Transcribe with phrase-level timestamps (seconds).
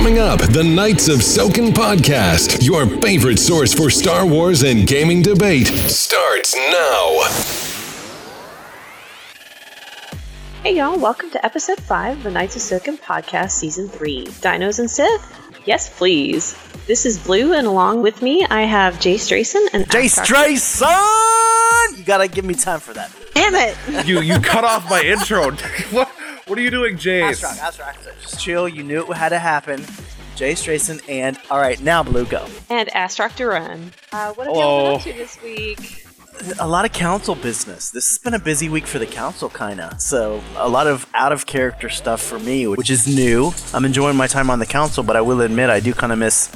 [0.00, 5.20] Coming up, the Knights of Soken podcast, your favorite source for Star Wars and gaming
[5.20, 7.20] debate, starts now.
[10.62, 14.78] Hey y'all, welcome to episode 5 of the Knights of Soken podcast, season 3 Dinos
[14.78, 15.36] and Sith?
[15.66, 16.56] Yes, please.
[16.86, 21.98] This is Blue, and along with me, I have Jay Strayson and Jay Ashtar- Strayson!
[21.98, 23.12] You gotta give me time for that.
[23.34, 24.06] Damn it!
[24.06, 25.50] You you cut off my intro.
[25.90, 26.09] what
[26.50, 27.42] what are you doing, Jace?
[27.42, 28.22] Astrak, Astrak, Astrak.
[28.22, 28.68] Just chill.
[28.68, 29.84] You knew it had to happen.
[30.34, 32.44] Jay Strayson and all right, now Blue go.
[32.68, 33.92] And Astrak Duran.
[34.12, 34.58] Uh, what have Hello.
[34.58, 36.06] y'all been up to this week?
[36.58, 37.90] A lot of council business.
[37.90, 39.94] This has been a busy week for the council, kinda.
[40.00, 43.52] So a lot of out of character stuff for me, which is new.
[43.72, 46.18] I'm enjoying my time on the council, but I will admit I do kind of
[46.18, 46.50] miss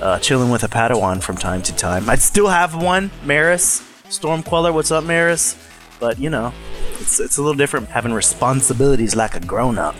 [0.00, 2.10] uh, chilling with a Padawan from time to time.
[2.10, 4.72] I'd still have one, Maris Stormqueller.
[4.74, 5.56] What's up, Maris?
[5.98, 6.52] But you know,
[7.00, 9.96] it's it's a little different having responsibilities like a grown up.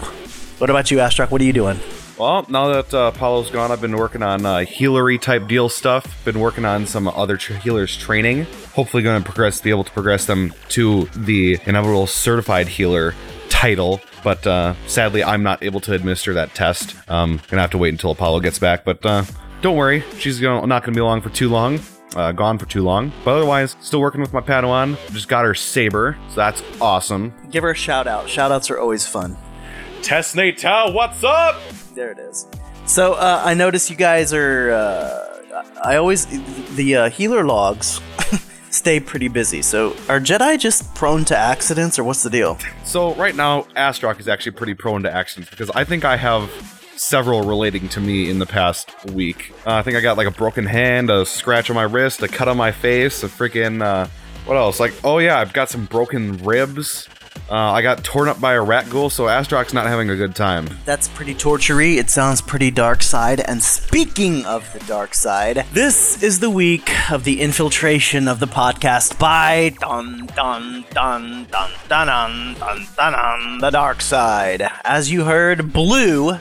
[0.59, 1.31] What about you, Astrak?
[1.31, 1.79] What are you doing?
[2.19, 6.25] Well, now that uh, Apollo's gone, I've been working on uh, healery type deal stuff.
[6.25, 8.47] Been working on some other tr- healers training.
[8.73, 13.15] Hopefully, going to progress, be able to progress them to the inevitable certified healer
[13.51, 14.01] title.
[14.25, 16.97] But uh, sadly, I'm not able to administer that test.
[17.09, 18.85] Um, gonna have to wait until Apollo gets back.
[18.85, 19.25] But uh,
[19.61, 21.81] don't worry, she's gonna, not gonna be along for too long.
[22.17, 23.13] Uh, gone for too long.
[23.25, 24.97] But otherwise, still working with my Padawan.
[25.13, 27.35] Just got her saber, so that's awesome.
[27.51, 28.27] Give her a shout out.
[28.29, 29.37] Shout outs are always fun.
[30.01, 31.61] Tess Natal, what's up?
[31.95, 32.47] There it is.
[32.87, 34.71] So uh, I notice you guys are.
[34.71, 35.23] Uh,
[35.85, 36.27] I always
[36.77, 38.01] the uh, healer logs
[38.71, 39.61] stay pretty busy.
[39.61, 42.59] So are Jedi just prone to accidents, or what's the deal?
[42.85, 46.51] So right now, Astrock is actually pretty prone to accidents because I think I have
[46.97, 49.53] several relating to me in the past week.
[49.67, 52.29] Uh, I think I got like a broken hand, a scratch on my wrist, a
[52.29, 54.09] cut on my face, a freaking uh,
[54.47, 54.81] what else?
[54.81, 57.09] Like oh yeah, I've got some broken ribs.
[57.49, 60.35] Uh, I got torn up by a rat ghoul, so Astrock's not having a good
[60.35, 60.69] time.
[60.85, 61.97] That's pretty tortury.
[61.99, 63.39] It sounds pretty dark side.
[63.39, 68.47] And speaking of the dark side, this is the week of the infiltration of the
[68.47, 74.69] podcast by dun dun dun dun dun dun dun dun dun the dark side.
[74.83, 76.39] As you heard, Blue,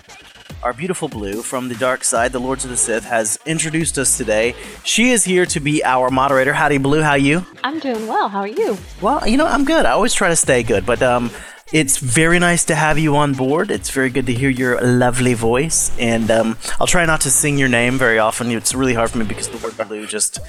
[0.66, 4.18] our beautiful Blue from the dark side, the Lords of the Sith, has introduced us
[4.18, 4.56] today.
[4.84, 6.54] She is here to be our moderator.
[6.54, 7.04] Howdy, Blue.
[7.04, 7.46] How you?
[7.64, 8.76] I'm doing well, how are you?
[9.00, 9.86] Well, you know, I'm good.
[9.86, 11.30] I always try to stay good, but um,
[11.72, 13.70] it's very nice to have you on board.
[13.70, 17.60] It's very good to hear your lovely voice, and um, I'll try not to sing
[17.60, 18.50] your name very often.
[18.50, 20.40] It's really hard for me because the word blue just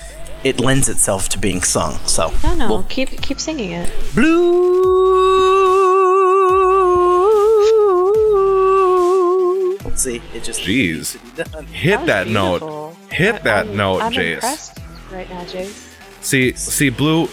[0.44, 1.98] it lends itself to being sung.
[2.06, 3.92] So No, no, Well, keep keep singing it.
[4.14, 5.45] blue.
[10.66, 10.94] Jeez.
[10.96, 11.66] needs to be done.
[11.66, 12.94] Hit was that, note.
[13.10, 14.34] Hit I- that I'm- note, I'm Jace.
[14.34, 14.78] impressed
[15.12, 15.82] right now, Jace.
[16.22, 17.28] See, see, Blue,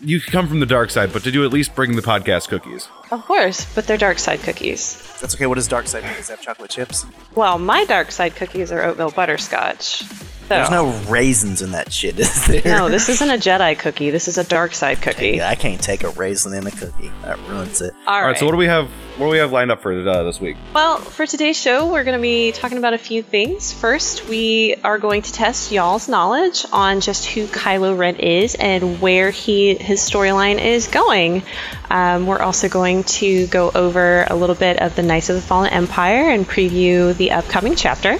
[0.00, 2.86] you come from the dark side, but did you at least bring the podcast cookies?
[3.10, 5.02] Of course, but they're dark side cookies.
[5.20, 5.46] That's okay.
[5.46, 6.12] What does dark side mean?
[6.14, 7.04] Does it have chocolate chips?
[7.34, 10.04] Well, my dark side cookies are oatmeal butterscotch.
[10.48, 12.62] So, There's no raisins in that shit, is there?
[12.64, 14.10] no, this isn't a Jedi cookie.
[14.10, 15.38] This is a dark side cookie.
[15.38, 17.10] Yeah, I can't take a raisin in a cookie.
[17.22, 17.92] That ruins it.
[18.06, 18.88] All All right, so what do we have?
[19.16, 20.56] What do we have lined up for uh, this week?
[20.72, 23.72] Well, for today's show, we're going to be talking about a few things.
[23.72, 29.00] First, we are going to test y'all's knowledge on just who Kylo Ren is and
[29.00, 31.42] where he his storyline is going.
[31.90, 35.42] Um, we're also going to go over a little bit of the Knights of the
[35.42, 38.18] Fallen Empire and preview the upcoming chapter.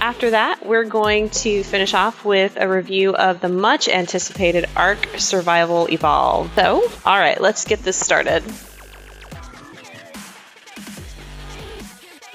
[0.00, 5.06] After that, we're going to finish off with a review of the much anticipated ARK
[5.18, 6.50] Survival Evolve.
[6.54, 8.42] So, all right, let's get this started.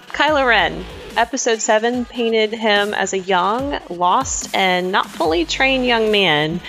[0.09, 0.85] Kylo Ren.
[1.17, 6.59] Episode 7 painted him as a young, lost, and not fully trained young man.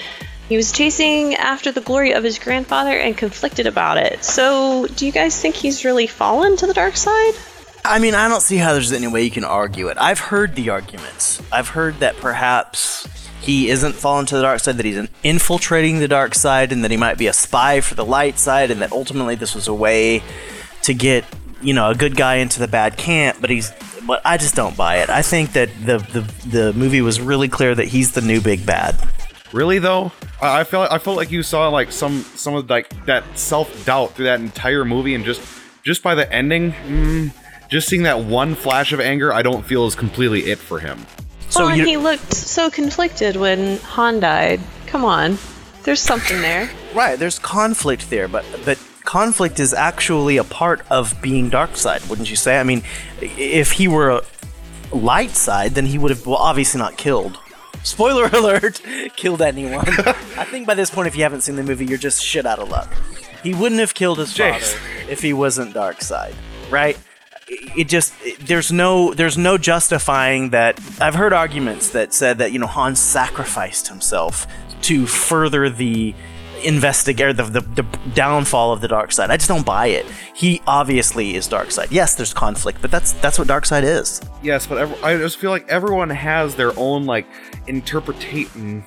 [0.49, 4.25] He was chasing after the glory of his grandfather and conflicted about it.
[4.25, 7.35] So, do you guys think he's really fallen to the dark side?
[7.89, 9.97] I mean, I don't see how there's any way you can argue it.
[10.01, 11.43] I've heard the arguments.
[11.53, 13.07] I've heard that perhaps
[13.41, 16.91] he isn't fallen to the dark side, that he's infiltrating the dark side, and that
[16.91, 19.75] he might be a spy for the light side, and that ultimately this was a
[19.75, 20.23] way
[20.83, 21.25] to get,
[21.63, 23.39] you know, a good guy into the bad camp.
[23.41, 23.73] But he's,
[24.07, 25.11] but I just don't buy it.
[25.11, 28.67] I think that the the, the movie was really clear that he's the new big
[28.67, 28.97] bad.
[29.53, 30.11] Really though,
[30.43, 33.87] I I felt I felt like you saw like some some of like that self
[33.87, 35.41] doubt through that entire movie, and just
[35.85, 37.33] just by the ending, mm,
[37.69, 41.05] just seeing that one flash of anger, I don't feel is completely it for him.
[41.49, 44.61] So well, and he looked so conflicted when Han died.
[44.87, 45.39] Come on.
[45.85, 46.71] There's something there.
[46.95, 52.03] Right, there's conflict there, but but conflict is actually a part of being dark side,
[52.09, 52.59] wouldn't you say?
[52.59, 52.83] I mean,
[53.21, 54.23] if he were a
[54.93, 57.39] light side, then he would have well obviously not killed.
[57.83, 58.81] Spoiler alert,
[59.17, 59.85] killed anyone.
[60.39, 62.61] I think by this point if you haven't seen the movie, you're just shit out
[62.61, 62.91] of luck.
[63.43, 64.73] He wouldn't have killed his Jace.
[64.73, 66.35] father if he wasn't dark side,
[66.71, 66.99] right?
[67.49, 70.81] It just it, there's no there's no justifying that.
[71.01, 74.47] I've heard arguments that said that you know Han sacrificed himself
[74.83, 76.15] to further the
[76.65, 77.83] investigate the, the, the
[78.15, 79.31] downfall of the dark side.
[79.31, 80.07] I just don't buy it.
[80.35, 81.93] He obviously is dark side.
[81.93, 84.21] Yes, there's conflict, but that's that's what dark side is.
[84.43, 87.27] Yes, but I just feel like everyone has their own like
[87.67, 88.85] interpretation.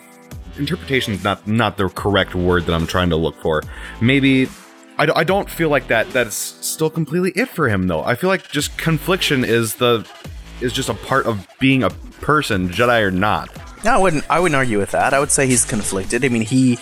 [0.57, 3.63] Interpretation is not not the correct word that I'm trying to look for.
[4.01, 4.49] Maybe
[4.99, 6.09] I, I don't feel like that.
[6.11, 8.03] That's still completely it for him though.
[8.03, 10.05] I feel like just confliction is the
[10.61, 13.49] is just a part of being a person, Jedi or not.
[13.85, 14.29] No, I wouldn't.
[14.29, 15.13] I wouldn't argue with that.
[15.13, 16.25] I would say he's conflicted.
[16.25, 16.77] I mean, he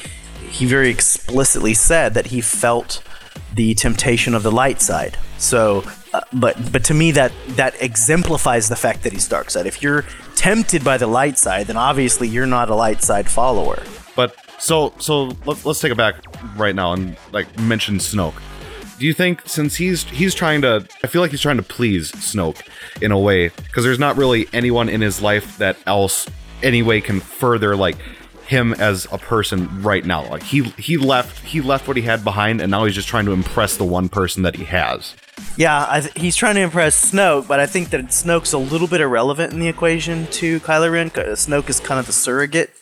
[0.50, 3.04] he very explicitly said that he felt
[3.54, 5.18] the temptation of the light side.
[5.38, 9.68] So, uh, but but to me, that that exemplifies the fact that he's dark side.
[9.68, 10.06] If you're
[10.36, 13.84] tempted by the light side, then obviously you're not a light side follower.
[14.60, 16.16] So so let's let's take it back
[16.56, 18.36] right now and like mention Snoke.
[19.00, 22.12] Do you think since he's he's trying to I feel like he's trying to please
[22.14, 22.62] Snoke
[23.02, 26.28] in a way because there's not really anyone in his life that else
[26.64, 27.98] anyway can further like
[28.48, 30.28] him as a person right now.
[30.28, 33.26] Like he he left he left what he had behind and now he's just trying
[33.26, 35.16] to impress the one person that he has.
[35.56, 39.02] Yeah, th- he's trying to impress Snoke, but I think that Snoke's a little bit
[39.02, 41.12] irrelevant in the equation to Kylo Ren.
[41.12, 42.74] Snoke is kind of the surrogate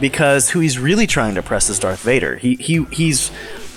[0.00, 2.36] because who he's really trying to press is Darth Vader.
[2.36, 3.30] He he he's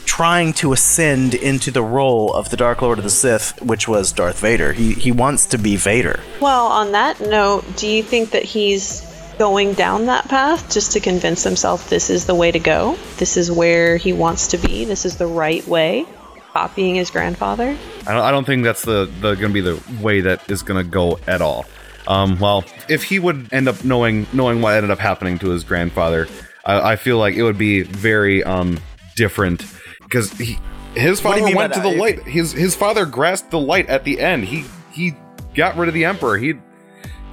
[0.06, 4.12] trying to ascend into the role of the Dark Lord of the Sith, which was
[4.12, 4.74] Darth Vader.
[4.74, 6.20] He he wants to be Vader.
[6.40, 9.08] Well, on that note, do you think that he's
[9.38, 12.98] going down that path just to convince himself this is the way to go?
[13.18, 14.86] This is where he wants to be?
[14.86, 16.06] This is the right way?
[16.54, 17.76] Copying his grandfather?
[18.06, 20.62] I don't, I don't think that's the, the going to be the way that is
[20.64, 21.66] going to go at all.
[22.08, 25.64] Um, well, if he would end up knowing knowing what ended up happening to his
[25.64, 26.28] grandfather,
[26.66, 28.80] I, I feel like it would be very um,
[29.16, 29.66] different
[30.04, 30.58] because he
[30.96, 31.92] his What do you father went to that?
[31.92, 32.24] the light.
[32.24, 34.46] His his father grasped the light at the end.
[34.46, 35.14] He he
[35.56, 36.38] got rid of the emperor.
[36.38, 36.56] He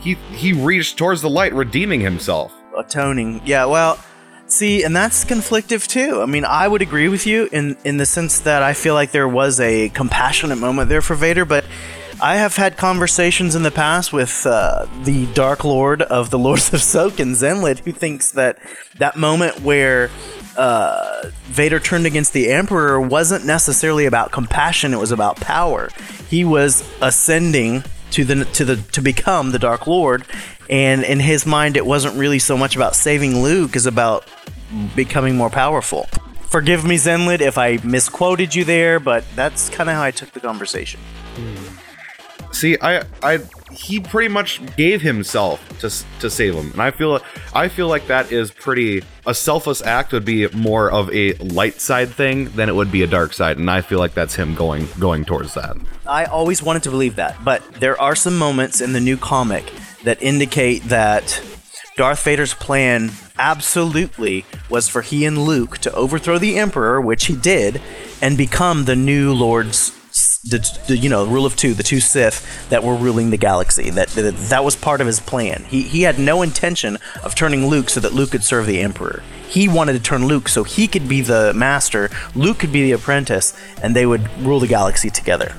[0.00, 2.52] he he reached towards the light, redeeming himself.
[2.76, 3.40] atoning.
[3.44, 3.98] Yeah, well,
[4.46, 6.20] see, and that's conflictive too.
[6.22, 9.10] I mean, I would agree with you in in the sense that I feel like
[9.12, 11.64] there was a compassionate moment there for Vader, but
[12.20, 16.72] I have had conversations in the past with uh, the Dark Lord of the Lords
[16.74, 18.58] of Soken Zenlid, who thinks that
[18.96, 20.10] that moment where
[20.56, 25.90] uh, Vader turned against the Emperor wasn't necessarily about compassion; it was about power.
[26.28, 30.24] He was ascending to the to the to become the Dark Lord,
[30.68, 34.26] and in his mind, it wasn't really so much about saving Luke as about
[34.96, 36.08] becoming more powerful.
[36.48, 40.32] Forgive me, Zenlid, if I misquoted you there, but that's kind of how I took
[40.32, 40.98] the conversation.
[42.52, 43.38] See, I, I,
[43.70, 45.90] he pretty much gave himself to
[46.20, 47.20] to save him, and I feel,
[47.54, 49.02] I feel like that is pretty.
[49.26, 53.02] A selfless act would be more of a light side thing than it would be
[53.02, 55.76] a dark side, and I feel like that's him going going towards that.
[56.06, 59.70] I always wanted to believe that, but there are some moments in the new comic
[60.04, 61.42] that indicate that
[61.96, 67.34] Darth Vader's plan absolutely was for he and Luke to overthrow the Emperor, which he
[67.34, 67.82] did,
[68.22, 69.97] and become the new Lords.
[70.44, 73.90] The, the you know rule of two, the two Sith that were ruling the galaxy.
[73.90, 75.64] That that, that was part of his plan.
[75.68, 79.22] He he had no intention of turning Luke so that Luke could serve the Emperor.
[79.48, 82.92] He wanted to turn Luke so he could be the master, Luke could be the
[82.92, 83.52] apprentice,
[83.82, 85.54] and they would rule the galaxy together.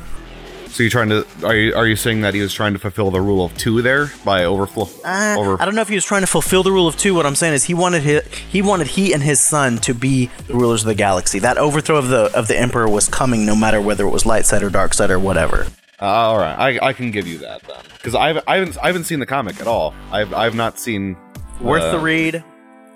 [0.70, 3.12] So you're trying to are you are you saying that he was trying to fulfill
[3.12, 4.88] the rule of two there by overflow?
[5.04, 7.16] Uh, over I don't know if he was trying to fulfill the rule of two.
[7.16, 10.30] What I'm saying is he wanted his, he wanted he and his son to be
[10.48, 11.40] the rulers of the galaxy.
[11.40, 14.46] That overthrow of the of the emperor was coming, no matter whether it was light
[14.46, 15.66] side or dark side or whatever.
[16.02, 18.78] Uh, all right, I, I can give you that then because I haven't, I haven't
[18.78, 19.94] I haven't seen the comic at all.
[20.12, 21.18] I've I've not seen
[21.62, 22.44] Worth uh, the read.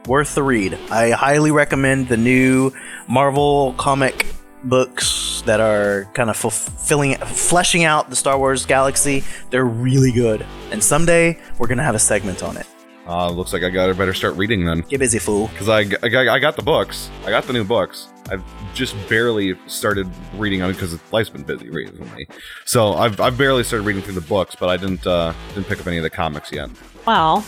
[0.07, 0.77] Worth the read.
[0.89, 2.71] I highly recommend the new
[3.07, 4.25] Marvel comic
[4.63, 9.23] books that are kind of fulfilling, fleshing out the Star Wars galaxy.
[9.49, 12.65] They're really good, and someday we're gonna have a segment on it.
[13.05, 15.47] Uh, looks like I got to better start reading then Get busy, fool.
[15.49, 17.09] because I, I got- I got the books.
[17.25, 18.07] I got the new books.
[18.31, 18.41] I've
[18.73, 22.29] just barely started reading on it because life's been busy recently.
[22.63, 25.81] So I've, I've barely started reading through the books, but I didn't uh, didn't pick
[25.81, 26.69] up any of the comics yet.
[27.05, 27.43] Well,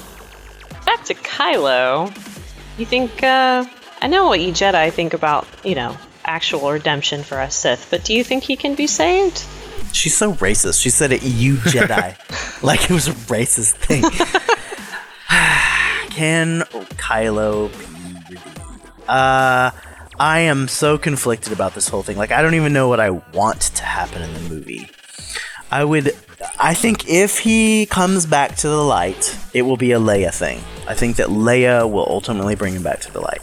[0.85, 2.07] back to Kylo.
[2.77, 3.63] You think, uh,
[4.01, 5.95] I know what you Jedi think about, you know,
[6.25, 9.43] actual redemption for us Sith, but do you think he can be saved?
[9.93, 10.81] She's so racist.
[10.81, 12.17] She said it, you Jedi.
[12.63, 14.01] like it was a racist thing.
[16.09, 16.61] Can
[16.97, 17.69] Kylo
[18.27, 18.59] be redeemed?
[19.07, 19.71] Uh,
[20.19, 22.17] I am so conflicted about this whole thing.
[22.17, 24.89] Like, I don't even know what I want to happen in the movie.
[25.71, 26.15] I would.
[26.59, 30.59] I think if he comes back to the light, it will be a Leia thing.
[30.87, 33.41] I think that Leia will ultimately bring him back to the light.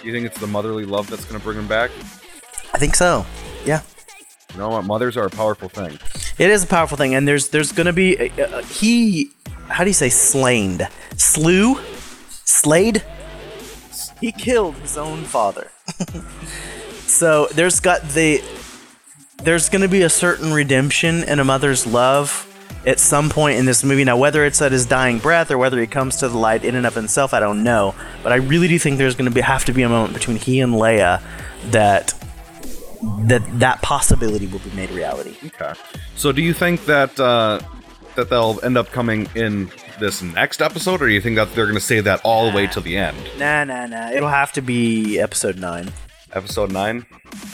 [0.00, 1.90] Do you think it's the motherly love that's going to bring him back?
[2.72, 3.26] I think so.
[3.64, 3.82] Yeah.
[4.52, 4.84] You know what?
[4.84, 5.98] Mothers are a powerful thing.
[6.38, 9.30] It is a powerful thing, and there's there's gonna be uh, uh, he.
[9.68, 10.86] How do you say slain?
[11.16, 11.78] Slew,
[12.28, 13.02] slayed.
[14.20, 15.70] He killed his own father.
[17.06, 18.42] so there's got the
[19.42, 22.48] there's gonna be a certain redemption in a mother's love
[22.86, 24.04] at some point in this movie.
[24.04, 26.74] Now, whether it's at his dying breath or whether he comes to the light in
[26.74, 27.94] and of himself, I don't know.
[28.22, 30.36] But I really do think there's going to be have to be a moment between
[30.36, 31.22] he and Leia
[31.70, 32.12] that
[33.24, 35.36] that that possibility will be made reality.
[35.46, 35.74] Okay.
[36.16, 37.60] So, do you think that uh,
[38.14, 41.66] that they'll end up coming in this next episode, or do you think that they're
[41.66, 43.16] going to save that all the way till the end?
[43.38, 44.10] Nah, nah, nah.
[44.10, 45.92] It'll have to be episode nine.
[46.32, 47.04] Episode nine.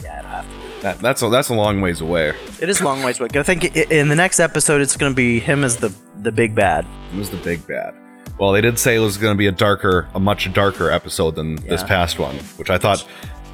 [0.03, 0.51] Yeah, it'll have to.
[0.51, 0.83] Be.
[0.83, 2.33] That, that's a, that's a long ways away.
[2.61, 3.29] It is a long ways away.
[3.35, 6.55] I think in the next episode, it's going to be him as the the big
[6.55, 6.87] bad.
[7.13, 7.95] It was the big bad.
[8.39, 11.35] Well, they did say it was going to be a darker, a much darker episode
[11.35, 13.01] than this past one, which I thought,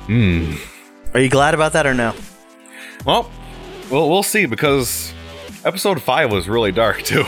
[0.06, 0.56] hmm.
[1.14, 2.12] Are you glad about that or no?
[3.06, 3.30] Well,
[3.88, 5.14] well, we'll see because
[5.64, 7.24] episode five was really dark too.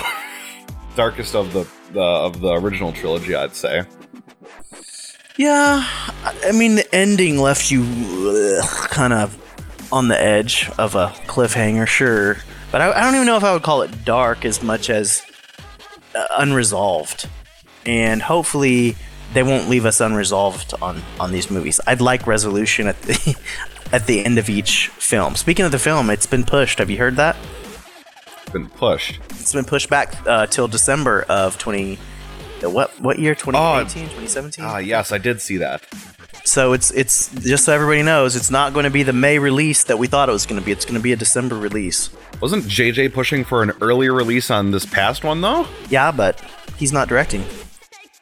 [0.96, 3.84] Darkest of the, the of the original trilogy, I'd say.
[5.36, 5.86] Yeah,
[6.24, 7.84] I mean the ending left you
[8.88, 9.38] kind of
[9.92, 12.38] on the edge of a cliffhanger, sure,
[12.72, 15.22] but I, I don't even know if I would call it dark as much as
[16.16, 17.28] uh, unresolved,
[17.84, 18.96] and hopefully
[19.32, 21.78] they won't leave us unresolved on on these movies.
[21.86, 23.36] I'd like resolution at the
[23.92, 25.34] at the end of each film.
[25.36, 26.78] Speaking of the film, it's been pushed.
[26.78, 27.36] Have you heard that?
[28.42, 29.18] It's been pushed.
[29.30, 31.98] It's been pushed back uh, till December of twenty.
[32.62, 33.34] uh, What what year?
[33.34, 34.64] 2018, 2017?
[34.64, 35.82] Ah, yes, I did see that.
[36.44, 39.82] So it's it's just so everybody knows, it's not going to be the May release
[39.84, 40.70] that we thought it was going to be.
[40.70, 42.10] It's going to be a December release.
[42.40, 45.66] Wasn't JJ pushing for an earlier release on this past one though?
[45.88, 46.40] Yeah, but
[46.76, 47.44] he's not directing.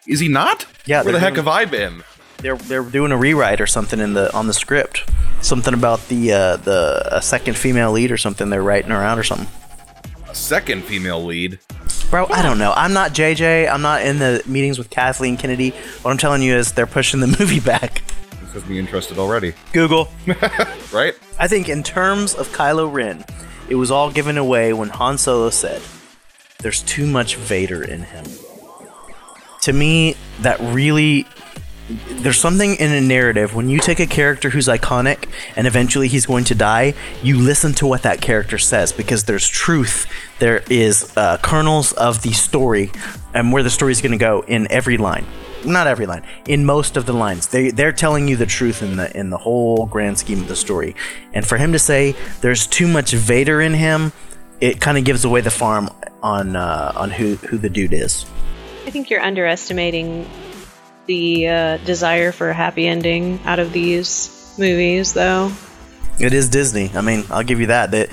[0.06, 0.66] Is he not?
[0.86, 2.02] Yeah, Where the heck doing- have I been?
[2.44, 5.10] They're they're doing a rewrite or something in the on the script.
[5.40, 9.22] Something about the uh, the a second female lead or something they're writing around or
[9.22, 9.48] something.
[10.28, 11.58] A second female lead.
[12.10, 12.74] Bro, I don't know.
[12.76, 13.72] I'm not JJ.
[13.72, 15.70] I'm not in the meetings with Kathleen Kennedy.
[16.02, 18.02] What I'm telling you is they're pushing the movie back.
[18.42, 19.54] This has me interested already.
[19.72, 20.08] Google.
[20.92, 21.14] Right?
[21.40, 23.24] I think in terms of Kylo Ren,
[23.70, 25.80] it was all given away when Han Solo said,
[26.58, 28.26] "There's too much Vader in him."
[29.62, 31.26] To me, that really
[31.88, 33.54] there's something in a narrative.
[33.54, 37.72] When you take a character who's iconic and eventually he's going to die you listen
[37.74, 40.06] to what that character says because there's truth.
[40.38, 42.90] There is uh, kernels of the story
[43.34, 45.26] and where the story is going to go in every line.
[45.64, 47.48] Not every line in most of the lines.
[47.48, 50.56] They they're telling you the truth in the in the whole grand scheme of the
[50.56, 50.94] story.
[51.32, 54.12] And for him to say there's too much vader in him
[54.60, 55.90] it kind of gives away the farm
[56.22, 58.24] on uh, on who who the dude is.
[58.86, 60.28] I think you're underestimating
[61.06, 65.50] the uh, desire for a happy ending out of these movies, though.
[66.18, 66.90] It is Disney.
[66.94, 67.90] I mean, I'll give you that.
[67.90, 68.10] That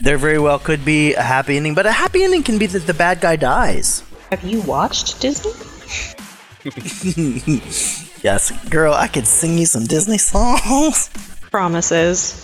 [0.00, 2.86] there very well could be a happy ending, but a happy ending can be that
[2.86, 4.02] the bad guy dies.
[4.30, 5.52] Have you watched Disney?
[8.22, 11.08] Yes, girl, I could sing you some Disney songs.
[11.50, 12.36] Promises.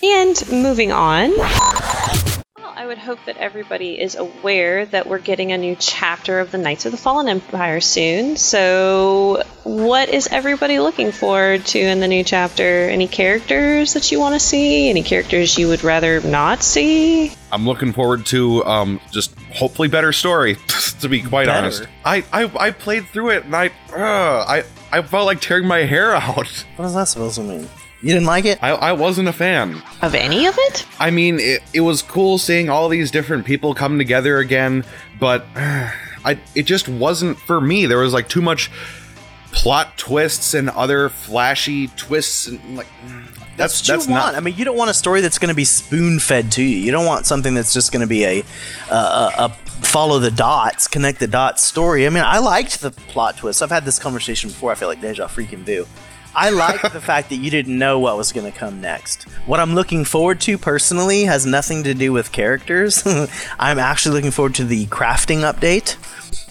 [0.00, 1.32] And moving on.
[2.78, 6.52] Well, I would hope that everybody is aware that we're getting a new chapter of
[6.52, 8.36] the Knights of the Fallen Empire soon.
[8.36, 12.88] So, what is everybody looking forward to in the new chapter?
[12.88, 14.90] Any characters that you want to see?
[14.90, 17.32] Any characters you would rather not see?
[17.50, 20.56] I'm looking forward to um just hopefully better story.
[21.00, 21.58] to be quite Better?
[21.58, 25.66] honest, I, I I played through it and I uh, I I felt like tearing
[25.66, 26.64] my hair out.
[26.76, 27.68] What is that supposed to mean?
[28.00, 28.62] You didn't like it?
[28.62, 29.82] I I wasn't a fan.
[30.02, 30.86] Of any of it?
[31.00, 34.84] I mean, it, it was cool seeing all these different people come together again,
[35.18, 37.86] but I it just wasn't for me.
[37.86, 38.70] There was like too much
[39.50, 43.26] plot twists and other flashy twists and like mm,
[43.56, 44.32] that's what that's you want.
[44.32, 46.62] not I mean, you don't want a story that's going to be spoon fed to
[46.62, 46.76] you.
[46.78, 48.44] You don't want something that's just going to be a,
[48.90, 49.48] a, a, a
[49.82, 52.06] follow the dots, connect the dots story.
[52.06, 53.60] I mean, I liked the plot twists.
[53.62, 54.70] I've had this conversation before.
[54.70, 55.86] I feel like deja freaking vu.
[56.34, 59.24] I like the fact that you didn't know what was going to come next.
[59.46, 63.02] What I'm looking forward to personally has nothing to do with characters.
[63.58, 65.96] I'm actually looking forward to the crafting update.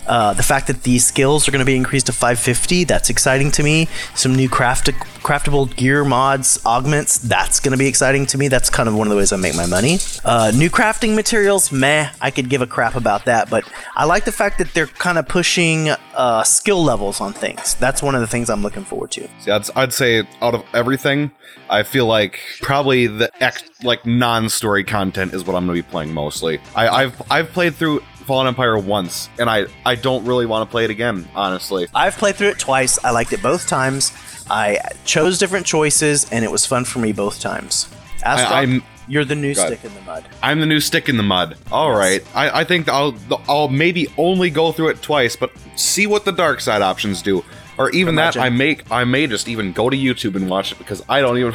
[0.08, 3.52] Uh, the fact that these skills are going to be increased to 550, that's exciting
[3.52, 3.88] to me.
[4.16, 8.48] Some new craft- craftable gear mods, augments, that's going to be exciting to me.
[8.48, 10.00] That's kind of one of the ways I make my money.
[10.24, 13.64] Uh, new crafting materials, meh, I could give a crap about that, but
[13.96, 17.76] I like the fact that they're kind of pushing uh, skill levels on things.
[17.76, 19.28] That's one of the things I'm looking forward to.
[19.40, 21.32] See, I'd, I'd say out of everything,
[21.70, 25.90] I feel like probably the ex, like non-story content is what I'm going to be
[25.92, 26.60] playing mostly.
[26.76, 30.72] I, I've I've played through Fallen Empire once, and I I don't really want to
[30.72, 31.88] play it again, honestly.
[31.96, 33.04] I've played through it twice.
[33.04, 34.12] I liked it both times.
[34.50, 37.90] I chose different choices, and it was fun for me both times.
[38.24, 39.68] Ask I, I'm You're the new God.
[39.68, 40.26] stick in the mud.
[40.44, 41.58] I'm the new stick in the mud.
[41.72, 43.16] All right, I, I think I'll
[43.48, 47.44] I'll maybe only go through it twice, but see what the dark side options do,
[47.78, 48.40] or even Imagine.
[48.42, 51.22] that I make I may just even go to YouTube and watch it because I
[51.22, 51.54] don't even.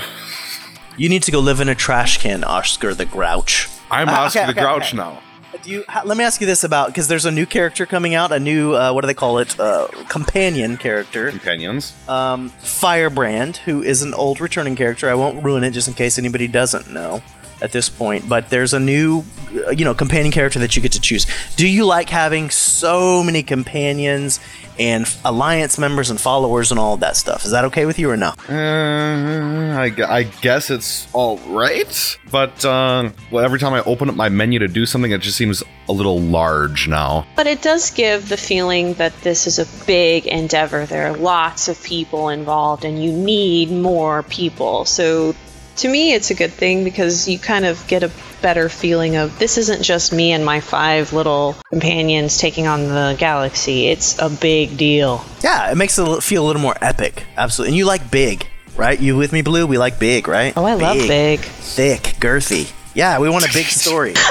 [0.96, 3.68] You need to go live in a trash can, Oscar the Grouch.
[3.90, 4.96] I'm Uh, Oscar okay, the okay, Grouch okay.
[4.98, 5.20] now.
[5.62, 8.14] Do you, ha- let me ask you this about because there's a new character coming
[8.14, 9.58] out, a new uh, what do they call it?
[9.60, 11.94] Uh, companion character, Companions.
[12.08, 15.08] um, Firebrand, who is an old returning character.
[15.08, 17.22] I won't ruin it just in case anybody doesn't know
[17.60, 18.28] at this point.
[18.28, 19.22] But there's a new,
[19.66, 21.26] uh, you know, companion character that you get to choose.
[21.54, 24.40] Do you like having so many companions
[24.78, 27.44] and alliance members and followers and all of that stuff?
[27.44, 28.34] Is that okay with you or no?
[28.48, 34.14] Uh, I, I guess it's all right, but uh, well, every time I open up
[34.14, 37.26] my menu to do something, it just seems a little large now.
[37.36, 40.86] But it does give the feeling that this is a big endeavor.
[40.86, 44.84] There are lots of people involved, and you need more people.
[44.84, 45.34] So,
[45.76, 48.10] to me, it's a good thing because you kind of get a
[48.40, 53.16] better feeling of this isn't just me and my five little companions taking on the
[53.18, 53.86] galaxy.
[53.86, 55.24] It's a big deal.
[55.42, 57.24] Yeah, it makes it feel a little more epic.
[57.36, 57.70] Absolutely.
[57.70, 58.98] And you like big, right?
[59.00, 59.66] You with me, Blue?
[59.66, 60.52] We like big, right?
[60.56, 61.40] Oh, I love big.
[61.40, 62.72] thick, girthy.
[62.94, 64.12] Yeah, we want a big story.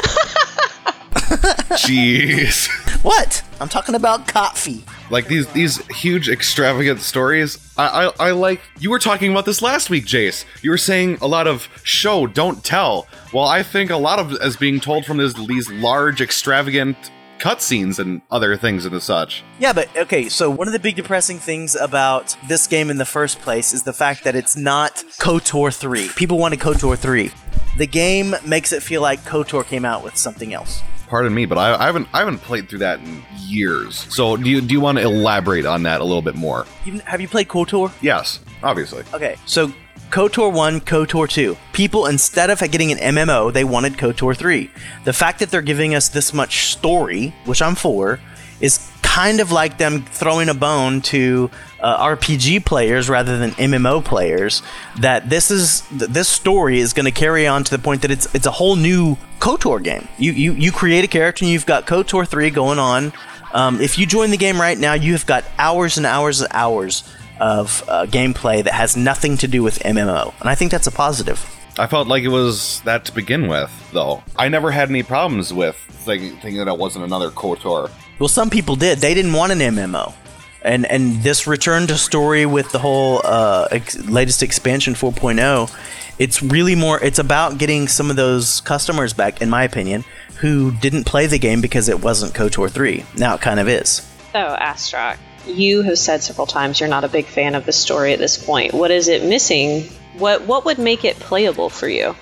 [1.81, 2.69] Jeez.
[3.03, 3.43] what?
[3.59, 4.83] I'm talking about coffee.
[5.11, 9.61] Like these these huge extravagant stories I, I i like you were talking about this
[9.61, 13.91] last week jace you were saying a lot of show don't tell well i think
[13.91, 16.97] a lot of is being told from this, these large extravagant
[17.41, 21.39] cutscenes and other things and such Yeah, but okay, so one of the big depressing
[21.39, 25.75] things about this game in the first place is the fact that it's not KOTOR
[25.75, 26.09] 3.
[26.09, 27.31] People wanted KOTOR 3.
[27.77, 30.83] The game makes it feel like KOTOR came out with something else.
[31.11, 34.49] Pardon me but I, I haven't i haven't played through that in years so do
[34.49, 37.27] you do you want to elaborate on that a little bit more Even, have you
[37.27, 37.91] played KOTOR?
[38.01, 39.73] yes obviously Okay, so
[40.09, 41.55] KOTOR 1, KOTOR 2.
[41.71, 44.69] People, instead of getting an MMO, they wanted KOTOR 3.
[45.05, 48.19] The fact that they're giving us this much story, which I'm for,
[48.61, 51.49] is kind of like them throwing a bone to
[51.81, 54.61] uh, RPG players rather than MMO players.
[54.99, 58.11] That this is th- this story is going to carry on to the point that
[58.11, 60.07] it's it's a whole new KOTOR game.
[60.17, 63.11] You you you create a character and you've got KOTOR 3 going on.
[63.53, 66.49] Um, if you join the game right now, you have got hours and hours and
[66.53, 67.03] hours
[67.39, 70.91] of uh, gameplay that has nothing to do with MMO, and I think that's a
[70.91, 71.43] positive.
[71.77, 74.23] I felt like it was that to begin with, though.
[74.37, 77.89] I never had any problems with thinking, thinking that it wasn't another KOTOR.
[78.21, 78.99] Well, some people did.
[78.99, 80.13] They didn't want an MMO,
[80.61, 85.75] and and this return to story with the whole uh, ex- latest expansion 4.0,
[86.19, 87.03] it's really more.
[87.03, 90.05] It's about getting some of those customers back, in my opinion,
[90.37, 93.03] who didn't play the game because it wasn't KOTOR 3.
[93.17, 94.07] Now it kind of is.
[94.33, 98.13] So, Astrak, you have said several times you're not a big fan of the story
[98.13, 98.71] at this point.
[98.71, 99.85] What is it missing?
[100.19, 102.15] What what would make it playable for you,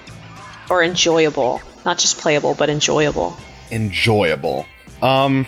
[0.70, 1.62] or enjoyable?
[1.84, 3.36] Not just playable, but enjoyable.
[3.70, 4.66] enjoyable.
[5.02, 5.46] Um,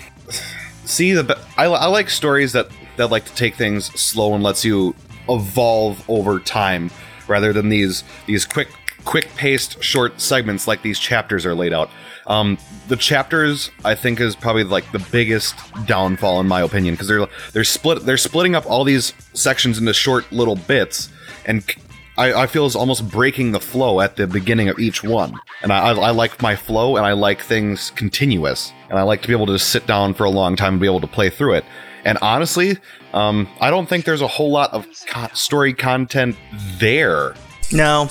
[0.86, 4.66] see the I, I like stories that that like to take things slow and lets
[4.66, 4.96] you
[5.30, 6.92] evolve over time,
[7.28, 8.70] rather than these these quick
[9.06, 11.90] quick paced short segments like these chapters are laid out.
[12.28, 17.08] Um, the chapters I think is probably like the biggest downfall in my opinion because
[17.08, 21.10] they're they're split they're splitting up all these sections into short little bits
[21.46, 21.82] and c-
[22.22, 25.34] I, I feel is almost breaking the flow at the beginning of each one.
[25.64, 28.72] And I, I, I like my flow and I like things continuous.
[28.90, 30.82] And I like to be able to just sit down for a long time and
[30.82, 31.66] be able to play through it.
[32.06, 32.78] And honestly,
[33.14, 36.36] um, I don't think there's a whole lot of co- story content
[36.78, 37.34] there.
[37.72, 38.08] No,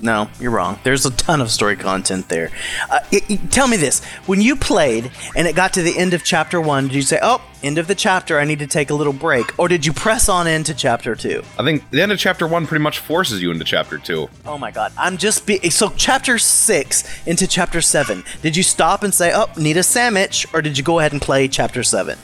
[0.00, 0.78] no, you're wrong.
[0.84, 2.50] There's a ton of story content there.
[2.90, 6.14] Uh, it- it- tell me this: when you played and it got to the end
[6.14, 8.38] of chapter one, did you say, "Oh, end of the chapter.
[8.38, 11.42] I need to take a little break," or did you press on into chapter two?
[11.58, 14.28] I think the end of chapter one pretty much forces you into chapter two.
[14.44, 14.92] Oh my God!
[14.98, 18.24] I'm just be- so chapter six into chapter seven.
[18.42, 21.20] Did you stop and say, "Oh, need a sandwich," or did you go ahead and
[21.22, 22.18] play chapter seven?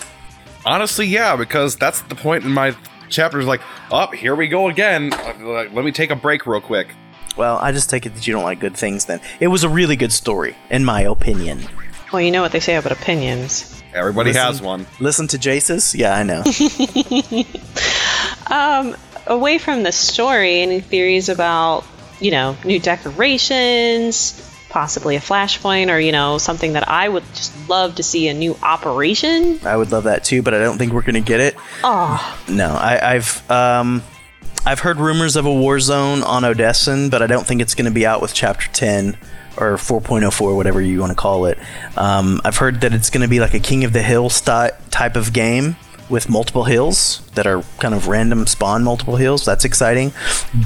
[0.64, 2.76] Honestly, yeah, because that's the point in my
[3.08, 3.46] chapters.
[3.46, 5.10] Like, oh, here we go again.
[5.40, 6.88] Let me take a break real quick.
[7.36, 9.06] Well, I just take it that you don't like good things.
[9.06, 11.62] Then it was a really good story, in my opinion.
[12.12, 13.82] Well, you know what they say about opinions.
[13.94, 14.86] Everybody Listen- has one.
[15.00, 15.94] Listen to Jace's.
[15.94, 16.42] Yeah, I know.
[18.50, 21.84] Um, away from the story, any theories about
[22.20, 24.32] you know new decorations,
[24.68, 28.34] possibly a flashpoint, or you know something that I would just love to see a
[28.34, 29.60] new operation?
[29.64, 31.56] I would love that too, but I don't think we're gonna get it.
[31.82, 34.02] Oh, No, I, I've um,
[34.64, 37.86] I've heard rumors of a war zone on Odessen, but I don't think it's going
[37.86, 39.16] to be out with Chapter 10
[39.56, 41.58] or 4.04, whatever you want to call it.
[41.96, 45.16] Um, I've heard that it's going to be like a King of the Hill type
[45.16, 45.76] of game
[46.08, 49.44] with multiple hills that are kind of random spawn multiple hills.
[49.44, 50.12] That's exciting,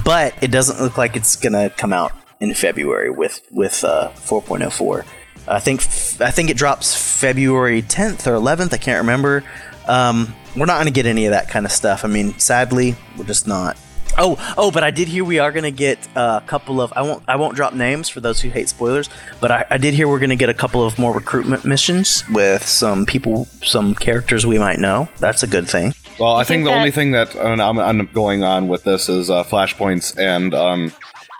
[0.04, 4.10] but it doesn't look like it's going to come out in February with with uh,
[4.16, 5.06] 4.04.
[5.48, 5.80] I think
[6.20, 8.74] I think it drops February 10th or 11th.
[8.74, 9.42] I can't remember.
[9.86, 12.04] Um, we're not going to get any of that kind of stuff.
[12.04, 13.78] I mean, sadly, we're just not.
[14.18, 16.92] Oh, oh, but I did hear we are going to get a couple of.
[16.96, 17.22] I won't.
[17.28, 19.08] I won't drop names for those who hate spoilers.
[19.40, 22.24] But I, I did hear we're going to get a couple of more recruitment missions
[22.30, 25.08] with some people, some characters we might know.
[25.18, 25.94] That's a good thing.
[26.18, 28.84] Well, I think think, the that- only thing that uh, I'm, I'm going on with
[28.84, 30.92] this is uh, flashpoints and um,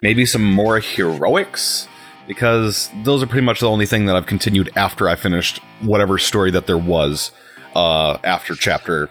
[0.03, 1.89] maybe some more heroics
[2.29, 6.19] because those are pretty much the only thing that I've continued after I finished whatever
[6.19, 7.31] story that there was
[7.75, 9.09] uh, after chapter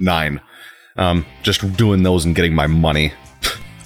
[0.00, 0.40] nine.
[0.96, 3.12] Um, just doing those and getting my money.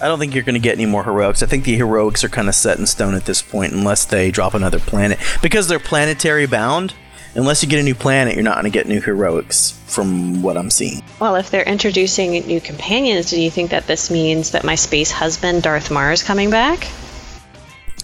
[0.01, 1.43] I don't think you're going to get any more heroics.
[1.43, 4.31] I think the heroics are kind of set in stone at this point, unless they
[4.31, 6.95] drop another planet because they're planetary bound.
[7.35, 10.57] Unless you get a new planet, you're not going to get new heroics, from what
[10.57, 11.03] I'm seeing.
[11.21, 15.11] Well, if they're introducing new companions, do you think that this means that my space
[15.11, 16.89] husband Darth Marr is coming back?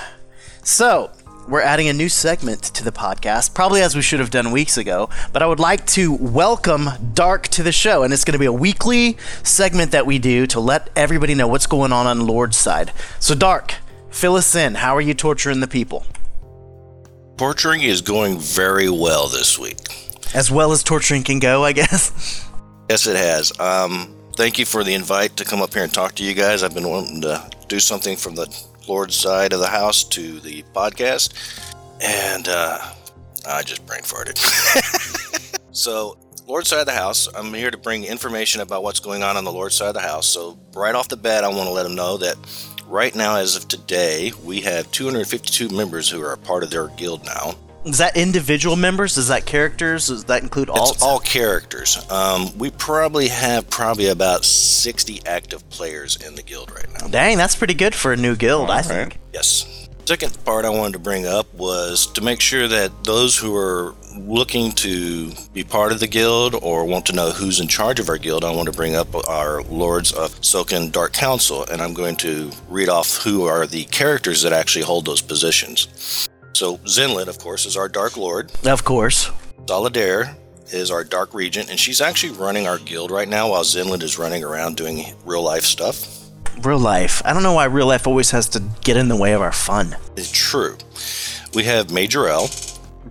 [0.63, 1.11] So,
[1.47, 4.77] we're adding a new segment to the podcast, probably as we should have done weeks
[4.77, 8.39] ago, but I would like to welcome Dark to the show, and it's going to
[8.39, 12.25] be a weekly segment that we do to let everybody know what's going on on
[12.25, 12.91] Lord's side.
[13.19, 13.75] So, Dark,
[14.09, 14.75] fill us in.
[14.75, 16.05] How are you torturing the people?
[17.37, 19.77] Torturing is going very well this week.
[20.33, 22.49] As well as torturing can go, I guess.
[22.89, 23.57] Yes, it has.
[23.59, 26.61] Um, thank you for the invite to come up here and talk to you guys.
[26.61, 28.47] I've been wanting to do something from the
[28.87, 31.33] Lord's side of the house to the podcast,
[32.01, 32.79] and uh,
[33.47, 34.37] I just brain farted.
[35.71, 36.17] so,
[36.47, 39.45] Lord's side of the house, I'm here to bring information about what's going on on
[39.45, 40.27] the Lord's side of the house.
[40.27, 42.35] So, right off the bat, I want to let them know that
[42.87, 46.89] right now, as of today, we have 252 members who are a part of their
[46.89, 47.55] guild now.
[47.85, 49.15] Is that individual members?
[49.17, 50.07] Is that characters?
[50.07, 50.91] Does that include all?
[50.91, 52.03] It's all characters.
[52.09, 57.07] Um, we probably have probably about 60 active players in the guild right now.
[57.07, 59.19] Dang, that's pretty good for a new guild, I All think.
[59.33, 59.87] Yes.
[60.05, 63.95] Second part I wanted to bring up was to make sure that those who are
[64.17, 68.09] looking to be part of the guild or want to know who's in charge of
[68.09, 71.93] our guild, I want to bring up our Lords of Soken Dark Council, and I'm
[71.93, 76.29] going to read off who are the characters that actually hold those positions.
[76.55, 78.49] So Zenlit, of course, is our Dark Lord.
[78.65, 79.29] Of course.
[79.65, 80.33] Solidaire
[80.71, 84.17] is our Dark Regent, and she's actually running our guild right now while Zenlit is
[84.17, 86.29] running around doing real life stuff.
[86.61, 87.21] Real life.
[87.25, 89.51] I don't know why real life always has to get in the way of our
[89.51, 89.97] fun.
[90.15, 90.77] It's true.
[91.53, 92.47] We have Major L,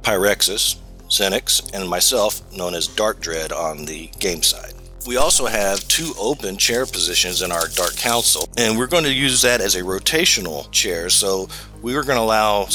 [0.01, 0.77] Pyrexis,
[1.09, 4.73] Xenix, and myself, known as Dark Dread on the game side.
[5.07, 9.13] We also have two open chair positions in our Dark Council, and we're going to
[9.13, 11.11] use that as a rotational chair.
[11.11, 11.51] So
[11.83, 12.69] we are going to allow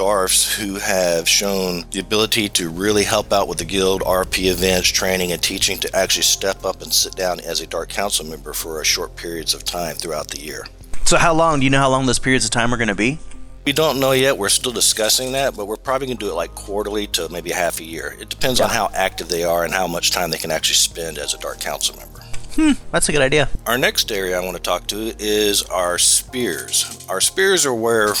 [0.00, 4.88] Darfs who have shown the ability to really help out with the guild, RP events,
[4.88, 8.54] training, and teaching to actually step up and sit down as a Dark Council member
[8.54, 10.66] for a short periods of time throughout the year.
[11.04, 11.60] So how long?
[11.60, 13.18] Do you know how long those periods of time are going to be?
[13.66, 14.38] We don't know yet.
[14.38, 17.50] We're still discussing that, but we're probably going to do it like quarterly to maybe
[17.50, 18.16] half a year.
[18.18, 21.18] It depends on how active they are and how much time they can actually spend
[21.18, 22.20] as a Dark Council member.
[22.54, 23.50] Hmm, that's a good idea.
[23.66, 27.06] Our next area I want to talk to is our spears.
[27.08, 28.14] Our spears are where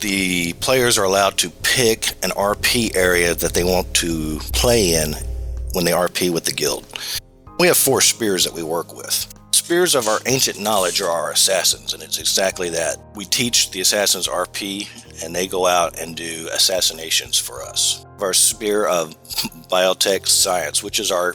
[0.00, 5.14] the players are allowed to pick an RP area that they want to play in
[5.72, 6.86] when they RP with the guild.
[7.58, 9.34] We have four spears that we work with.
[9.52, 12.96] Spears of our ancient knowledge are our assassins, and it's exactly that.
[13.14, 14.88] We teach the assassins RP,
[15.24, 18.06] and they go out and do assassinations for us.
[18.20, 19.10] Our spear of
[19.70, 21.34] biotech science, which is our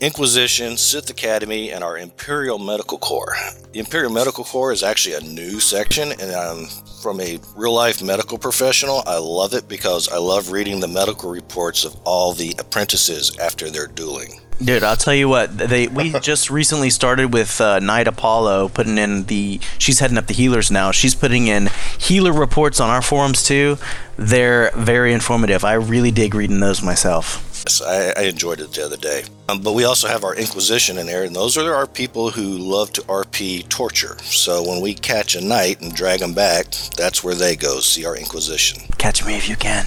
[0.00, 3.36] Inquisition, Sith Academy, and our Imperial Medical Corps.
[3.72, 6.66] The Imperial Medical Corps is actually a new section, and um,
[7.00, 11.30] from a real life medical professional, I love it because I love reading the medical
[11.30, 14.40] reports of all the apprentices after their dueling.
[14.62, 15.56] Dude, I'll tell you what.
[15.58, 19.60] They we just recently started with uh, Knight Apollo putting in the.
[19.78, 20.90] She's heading up the healers now.
[20.90, 23.78] She's putting in healer reports on our forums too.
[24.16, 25.64] They're very informative.
[25.64, 27.43] I really dig reading those myself.
[27.66, 29.24] Yes, I, I enjoyed it the other day.
[29.48, 32.58] Um, but we also have our Inquisition in there, and those are our people who
[32.58, 34.18] love to RP torture.
[34.24, 37.80] So when we catch a knight and drag them back, that's where they go.
[37.80, 38.82] See our Inquisition.
[38.98, 39.86] Catch me if you can.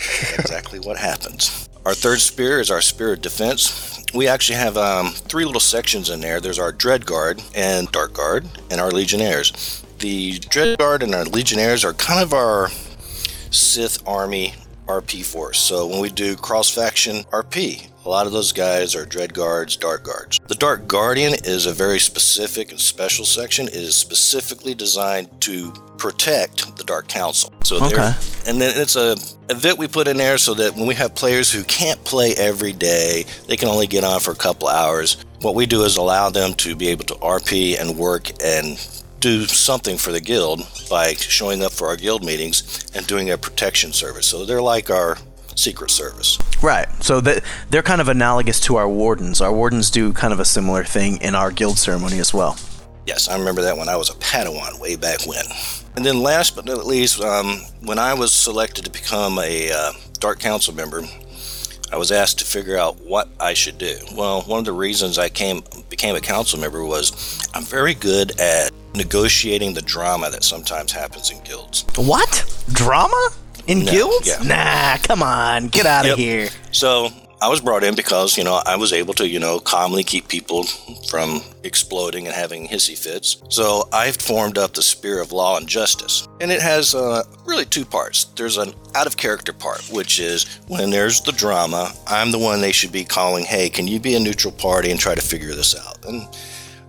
[0.38, 1.68] exactly what happens.
[1.84, 4.04] Our third spear is our spear of defense.
[4.14, 6.40] We actually have um, three little sections in there.
[6.40, 9.82] There's our Dread Guard and Dark Guard, and our Legionnaires.
[9.98, 12.68] The Dread Guard and our Legionnaires are kind of our
[13.50, 14.54] Sith army
[14.90, 15.58] RP force.
[15.58, 19.76] So when we do cross faction RP, a lot of those guys are Dread Guards,
[19.76, 20.40] Dark Guards.
[20.48, 23.68] The Dark Guardian is a very specific and special section.
[23.68, 27.52] It is specifically designed to protect the Dark Council.
[27.62, 27.94] So Okay.
[27.96, 29.16] there, and then it's a
[29.50, 32.72] event we put in there so that when we have players who can't play every
[32.72, 35.18] day, they can only get on for a couple hours.
[35.42, 38.78] What we do is allow them to be able to RP and work and
[39.20, 43.38] do something for the guild by showing up for our guild meetings and doing a
[43.38, 44.26] protection service.
[44.26, 45.18] So they're like our
[45.54, 46.38] secret service.
[46.62, 46.88] Right.
[47.02, 49.40] So that they're kind of analogous to our wardens.
[49.40, 52.56] Our wardens do kind of a similar thing in our guild ceremony as well.
[53.06, 55.44] Yes, I remember that when I was a Padawan way back when.
[55.96, 59.92] And then last but not least, um, when I was selected to become a uh,
[60.18, 61.02] Dark Council member,
[61.92, 63.96] I was asked to figure out what I should do.
[64.14, 68.38] Well, one of the reasons I came became a council member was I'm very good
[68.38, 71.84] at negotiating the drama that sometimes happens in guilds.
[71.96, 72.44] What?
[72.72, 73.30] Drama
[73.66, 74.26] in No, guilds?
[74.28, 74.42] yeah.
[74.42, 76.18] Nah, come on, get out of Yep.
[76.18, 76.48] here.
[76.72, 77.10] So
[77.42, 80.28] I was brought in because, you know, I was able to, you know, calmly keep
[80.28, 80.64] people
[81.08, 83.38] from exploding and having hissy fits.
[83.48, 86.28] So I formed up the Spear of Law and Justice.
[86.42, 88.24] And it has uh, really two parts.
[88.36, 92.60] There's an out of character part, which is when there's the drama, I'm the one
[92.60, 95.54] they should be calling, hey, can you be a neutral party and try to figure
[95.54, 96.04] this out?
[96.04, 96.28] And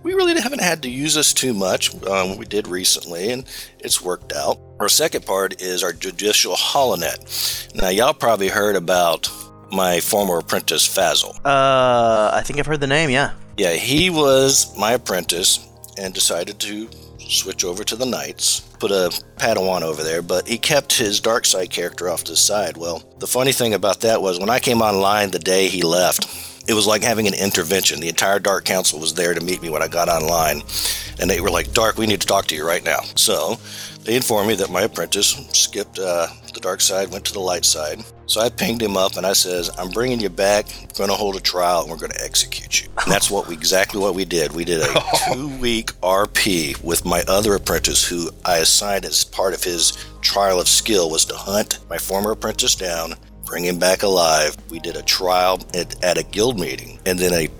[0.02, 1.94] we really haven't had to use this too much.
[2.04, 3.44] Um, we did recently, and
[3.78, 4.58] it's worked out.
[4.80, 7.74] Our second part is our judicial holonet.
[7.74, 9.30] Now, y'all probably heard about
[9.70, 11.34] my former apprentice Fazil.
[11.44, 13.10] Uh, I think I've heard the name.
[13.10, 13.32] Yeah.
[13.56, 16.88] Yeah, he was my apprentice and decided to
[17.18, 21.44] switch over to the Knights, put a Padawan over there, but he kept his dark
[21.44, 22.76] side character off to the side.
[22.76, 26.26] Well, the funny thing about that was when I came online the day he left,
[26.68, 28.00] it was like having an intervention.
[28.00, 30.62] The entire Dark Council was there to meet me when I got online,
[31.20, 33.00] and they were like, Dark, we need to talk to you right now.
[33.16, 33.56] So
[34.04, 37.64] they informed me that my apprentice skipped uh, the dark side, went to the light
[37.64, 38.02] side.
[38.26, 41.16] So I pinged him up and I says, I'm bringing you back, We're going to
[41.16, 42.88] hold a trial, and we're going to execute you.
[43.02, 44.52] And that's what we, exactly what we did.
[44.52, 49.54] We did a two week RP with my other apprentice, who I assigned as part
[49.54, 53.14] of his trial of skill was to hunt my former apprentice down,
[53.52, 54.56] bring him back alive.
[54.70, 57.50] We did a trial at, at a guild meeting, and then a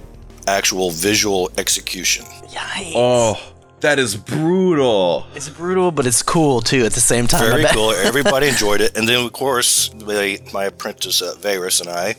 [0.48, 2.24] actual visual execution.
[2.24, 2.92] Yikes.
[2.94, 5.26] Oh, that is brutal.
[5.34, 7.50] It's brutal, but it's cool too at the same time.
[7.50, 7.90] Very cool.
[7.96, 8.96] Everybody enjoyed it.
[8.96, 12.14] And then, of course, my, my apprentice uh, Varus and I,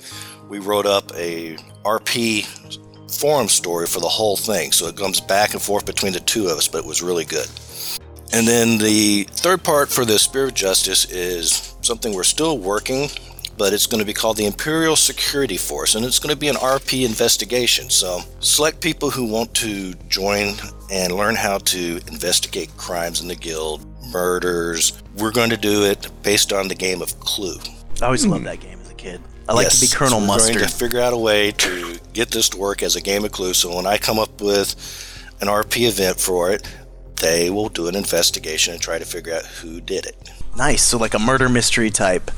[0.49, 2.45] we wrote up a RP
[3.11, 4.71] forum story for the whole thing.
[4.71, 7.25] So it comes back and forth between the two of us, but it was really
[7.25, 7.49] good.
[8.33, 13.09] And then the third part for the Spear of Justice is something we're still working,
[13.57, 16.47] but it's going to be called the Imperial Security Force, and it's going to be
[16.47, 17.89] an RP investigation.
[17.89, 20.55] So select people who want to join
[20.91, 25.01] and learn how to investigate crimes in the guild, murders.
[25.17, 27.57] We're going to do it based on the game of Clue.
[28.01, 28.45] I always loved hmm.
[28.45, 29.21] that game as a kid.
[29.47, 30.55] I like to be Colonel so we're Mustard.
[30.55, 33.31] Going to figure out a way to get this to work as a game of
[33.31, 33.53] Clue.
[33.53, 34.75] So when I come up with
[35.41, 36.63] an RP event for it,
[37.17, 40.31] they will do an investigation and try to figure out who did it.
[40.57, 40.81] Nice.
[40.81, 42.31] So like a murder mystery type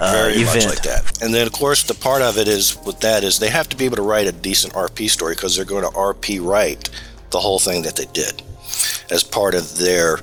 [0.00, 0.64] Very event.
[0.64, 1.22] much like that.
[1.22, 3.76] And then, of course, the part of it is with that is they have to
[3.76, 6.88] be able to write a decent RP story because they're going to RP write
[7.30, 8.42] the whole thing that they did
[9.10, 10.18] as part of their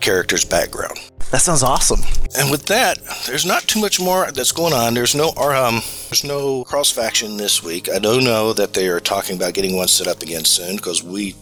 [0.00, 0.98] character's background.
[1.30, 2.00] That sounds awesome.
[2.36, 4.92] And with that, there's not too much more that's going on.
[4.92, 7.88] There's no um, there's no cross faction this week.
[7.88, 11.02] I do know that they are talking about getting one set up again soon because
[11.02, 11.34] we,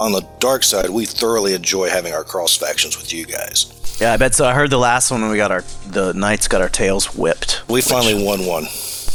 [0.00, 3.75] on the dark side, we thoroughly enjoy having our cross factions with you guys.
[3.98, 4.44] Yeah, I bet so.
[4.44, 7.62] I heard the last one when we got our the knights got our tails whipped.
[7.68, 8.66] We finally won one.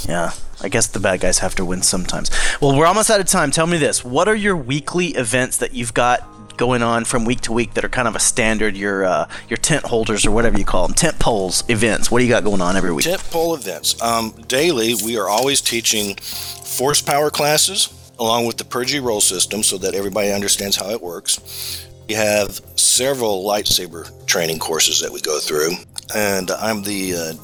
[0.08, 0.32] Yeah.
[0.64, 2.30] I guess the bad guys have to win sometimes.
[2.62, 3.50] Well, we're almost out of time.
[3.52, 4.04] Tell me this.
[4.06, 7.84] What are your weekly events that you've got going on from week to week that
[7.84, 10.96] are kind of a standard your uh, your tent holders or whatever you call them,
[10.96, 12.12] tent poles events?
[12.12, 13.06] What do you got going on every week?
[13.06, 14.02] Tent pole events.
[14.02, 19.64] Um, daily, we are always teaching force power classes along with the Purgy roll system
[19.64, 21.88] so that everybody understands how it works.
[22.12, 25.76] We have several lightsaber training courses that we go through,
[26.14, 27.38] and I'm the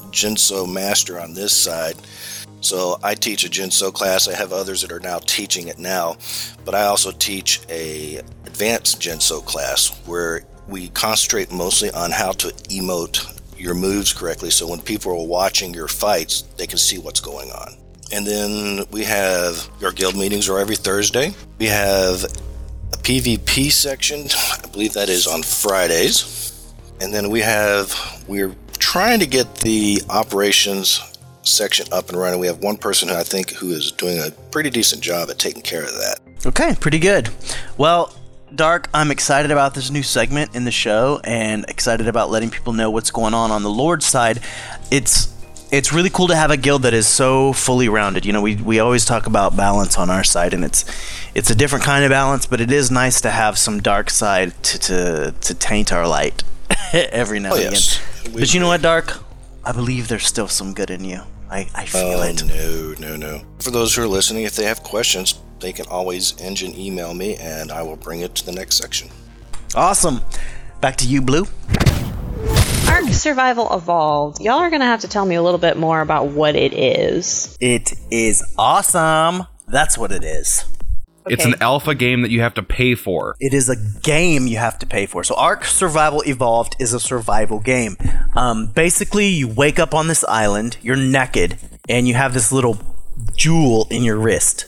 [0.52, 1.94] uh, master on this side.
[2.60, 4.28] So I teach a Djem So class.
[4.28, 6.18] I have others that are now teaching it now,
[6.66, 12.32] but I also teach a advanced Djem So class where we concentrate mostly on how
[12.32, 14.50] to emote your moves correctly.
[14.50, 17.72] So when people are watching your fights, they can see what's going on.
[18.12, 21.32] And then we have our guild meetings are every Thursday.
[21.58, 22.26] We have
[22.92, 24.26] a PvP section.
[24.64, 26.74] I believe that is on Fridays.
[27.00, 31.00] And then we have we're trying to get the operations
[31.42, 32.40] section up and running.
[32.40, 35.38] We have one person who I think who is doing a pretty decent job at
[35.38, 36.18] taking care of that.
[36.46, 37.30] Okay, pretty good.
[37.76, 38.14] Well,
[38.54, 42.72] Dark, I'm excited about this new segment in the show and excited about letting people
[42.72, 44.40] know what's going on on the Lord side.
[44.90, 45.34] It's
[45.70, 48.24] it's really cool to have a guild that is so fully rounded.
[48.24, 50.84] You know, we, we always talk about balance on our side, and it's
[51.34, 54.60] it's a different kind of balance, but it is nice to have some dark side
[54.64, 56.42] to to, to taint our light
[56.92, 58.00] every now Oh, and yes.
[58.22, 58.34] again.
[58.34, 59.22] We But you know what, Dark?
[59.64, 61.20] I believe there's still some good in you.
[61.50, 62.44] I, I feel Oh, it.
[62.44, 63.42] no, no, no.
[63.60, 67.36] For those who are listening, if they have questions, they can always engine email me
[67.36, 69.08] and I will bring it to the next section.
[69.74, 70.20] Awesome.
[70.80, 71.46] Back to you, Blue.
[72.88, 74.40] Ark Survival Evolved.
[74.40, 76.72] Y'all are going to have to tell me a little bit more about what it
[76.72, 77.56] is.
[77.60, 79.46] It is awesome.
[79.66, 80.64] That's what it is.
[81.30, 83.36] It's an alpha game that you have to pay for.
[83.40, 85.24] It is a game you have to pay for.
[85.24, 87.96] So Ark Survival Evolved is a survival game.
[88.36, 92.78] Um, basically, you wake up on this island, you're naked, and you have this little
[93.36, 94.66] jewel in your wrist.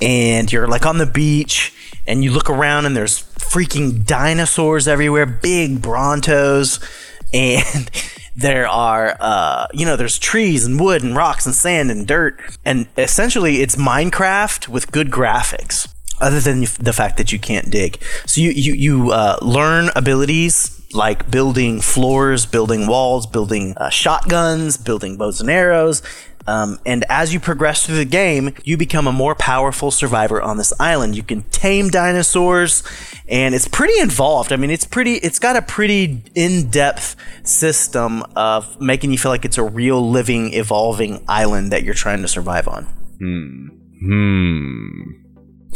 [0.00, 1.72] And you're like on the beach,
[2.06, 6.82] and you look around, and there's freaking dinosaurs everywhere, big brontos,
[7.34, 7.90] and
[8.38, 12.40] there are uh, you know there's trees and wood and rocks and sand and dirt
[12.64, 18.02] and essentially it's minecraft with good graphics other than the fact that you can't dig
[18.26, 24.76] so you you, you uh, learn abilities like building floors building walls building uh, shotguns
[24.76, 26.02] building bows and arrows
[26.48, 30.56] um, and as you progress through the game, you become a more powerful survivor on
[30.56, 31.14] this island.
[31.14, 32.82] You can tame dinosaurs,
[33.28, 34.50] and it's pretty involved.
[34.50, 35.16] I mean, it's pretty.
[35.16, 40.54] It's got a pretty in-depth system of making you feel like it's a real, living,
[40.54, 42.84] evolving island that you're trying to survive on.
[43.18, 43.66] Hmm.
[44.00, 45.27] Hmm.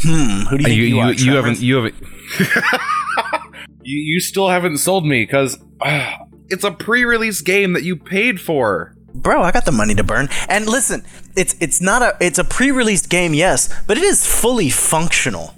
[0.02, 1.12] Who do you think you you, you, are?
[1.12, 1.94] you haven't you haven't
[3.82, 5.58] you, you still haven't sold me because
[6.48, 8.94] it's a pre-release game that you paid for.
[9.14, 11.04] bro i got the money to burn and listen
[11.36, 15.54] it's it's not a it's a pre-released game yes but it is fully functional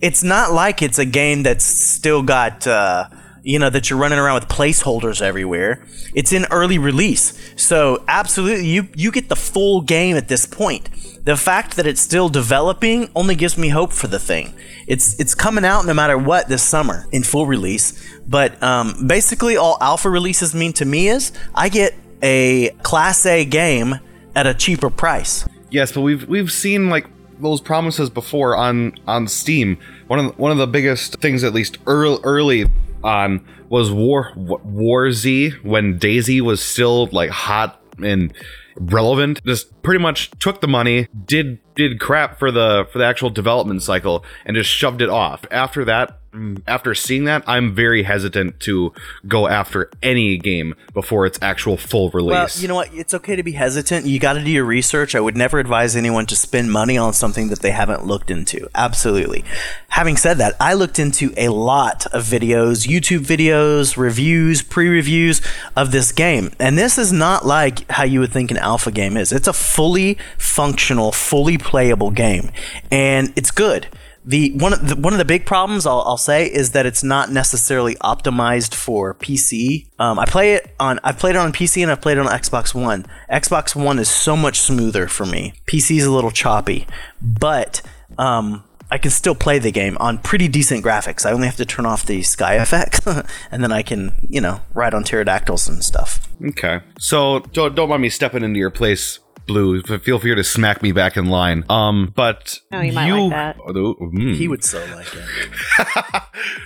[0.00, 3.08] it's not like it's a game that's still got uh
[3.46, 5.82] you know that you're running around with placeholders everywhere.
[6.14, 7.32] It's in early release.
[7.56, 10.90] So absolutely you you get the full game at this point.
[11.24, 14.54] The fact that it's still developing only gives me hope for the thing.
[14.86, 19.56] It's it's coming out no matter what this summer in full release but um, basically
[19.56, 24.00] all alpha releases mean to me is i get a class a game
[24.34, 25.48] at a cheaper price.
[25.70, 27.06] Yes, but we've we've seen like
[27.40, 29.78] those promises before on on Steam.
[30.06, 32.66] One of the, one of the biggest things, at least early early
[33.06, 38.32] on, was War War Z when DayZ was still like hot and
[38.78, 39.42] relevant.
[39.44, 43.82] Just pretty much took the money, did did crap for the for the actual development
[43.82, 45.44] cycle, and just shoved it off.
[45.50, 46.18] After that.
[46.66, 48.92] After seeing that, I'm very hesitant to
[49.26, 52.32] go after any game before its actual full release.
[52.32, 52.92] Well, you know what?
[52.92, 54.06] It's okay to be hesitant.
[54.06, 55.14] You got to do your research.
[55.14, 58.68] I would never advise anyone to spend money on something that they haven't looked into.
[58.74, 59.44] Absolutely.
[59.88, 65.40] Having said that, I looked into a lot of videos, YouTube videos, reviews, pre reviews
[65.74, 66.50] of this game.
[66.58, 69.32] And this is not like how you would think an alpha game is.
[69.32, 72.50] It's a fully functional, fully playable game.
[72.90, 73.88] And it's good
[74.26, 77.04] the one of the, one of the big problems I'll, I'll say is that it's
[77.04, 79.86] not necessarily optimized for PC.
[80.00, 82.26] Um, I play it on I've played it on PC and I've played it on
[82.26, 83.06] Xbox One.
[83.30, 85.54] Xbox One is so much smoother for me.
[85.66, 86.86] PC is a little choppy,
[87.22, 87.82] but
[88.18, 91.24] um, I can still play the game on pretty decent graphics.
[91.24, 93.06] I only have to turn off the sky effect,
[93.52, 96.26] and then I can you know ride on pterodactyls and stuff.
[96.44, 96.80] Okay.
[96.98, 99.82] So don't don't mind me stepping into your place, Blue.
[99.82, 101.64] Feel free to smack me back in line.
[101.68, 103.58] Um, but Oh, you might like that.
[103.58, 104.34] Mm.
[104.34, 106.22] He would so like it.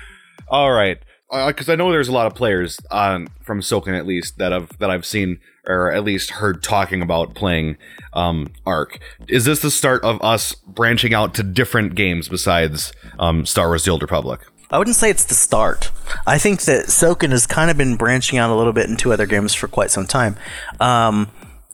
[0.49, 0.99] All right.
[1.31, 4.77] Because I know there's a lot of players on from Soken at least that I've
[4.79, 7.77] that I've seen or at least heard talking about playing
[8.13, 8.99] um, Ark.
[9.29, 13.85] Is this the start of us branching out to different games besides um, Star Wars:
[13.85, 14.41] The Old Republic?
[14.73, 15.91] I wouldn't say it's the start.
[16.27, 19.27] I think that Soken has kind of been branching out a little bit into other
[19.27, 20.37] games for quite some time.
[20.79, 21.31] Um,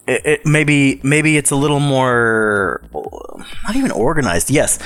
[0.07, 4.51] it, it, maybe maybe it's a little more not even organized.
[4.51, 4.79] Yes,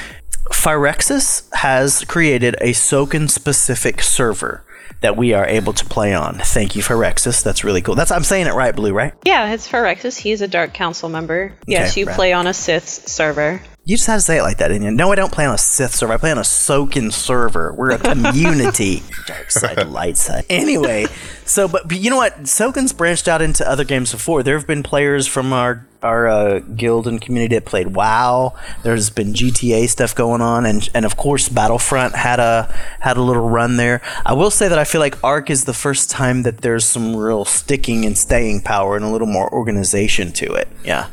[0.52, 4.64] Phyrexis has created a Soken specific server.
[5.00, 6.38] that we are able to play on.
[6.38, 7.42] Thank you, Phyrexis.
[7.42, 7.94] That's really cool.
[7.94, 9.14] That's I'm saying it right, Blue, right?
[9.24, 10.18] Yeah, it's Phyrexis.
[10.18, 11.54] He's a Dark Council member.
[11.66, 12.14] Yes, you right.
[12.14, 13.62] play on a Sith server.
[13.84, 14.90] You just had to say it like that, didn't you?
[14.90, 16.12] No, I don't play on a Sith server.
[16.12, 17.72] I play on a Soken server.
[17.72, 19.02] We're a community.
[19.26, 20.44] Dark side, light side.
[20.50, 21.06] Anyway,
[21.44, 22.36] so but, but you know what?
[22.42, 24.42] Soken's branched out into other games before.
[24.42, 28.54] There have been players from our our uh, guild and community that played WoW.
[28.82, 33.22] There's been GTA stuff going on, and and of course Battlefront had a had a
[33.22, 34.02] little run there.
[34.26, 37.16] I will say that I feel like Ark is the first time that there's some
[37.16, 40.68] real sticking and staying power and a little more organization to it.
[40.84, 41.08] Yeah.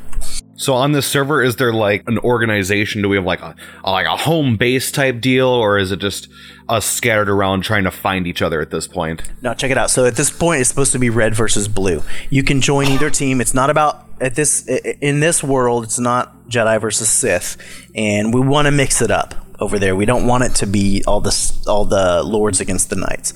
[0.57, 3.03] So on this server, is there like an organization?
[3.03, 6.27] Do we have like a, like a home base type deal, or is it just
[6.67, 9.21] us scattered around trying to find each other at this point?
[9.43, 9.91] No, check it out.
[9.91, 12.01] So at this point, it's supposed to be red versus blue.
[12.31, 13.39] You can join either team.
[13.39, 15.83] It's not about at this in this world.
[15.83, 17.57] It's not Jedi versus Sith,
[17.95, 19.95] and we want to mix it up over there.
[19.95, 23.33] We don't want it to be all the all the lords against the knights.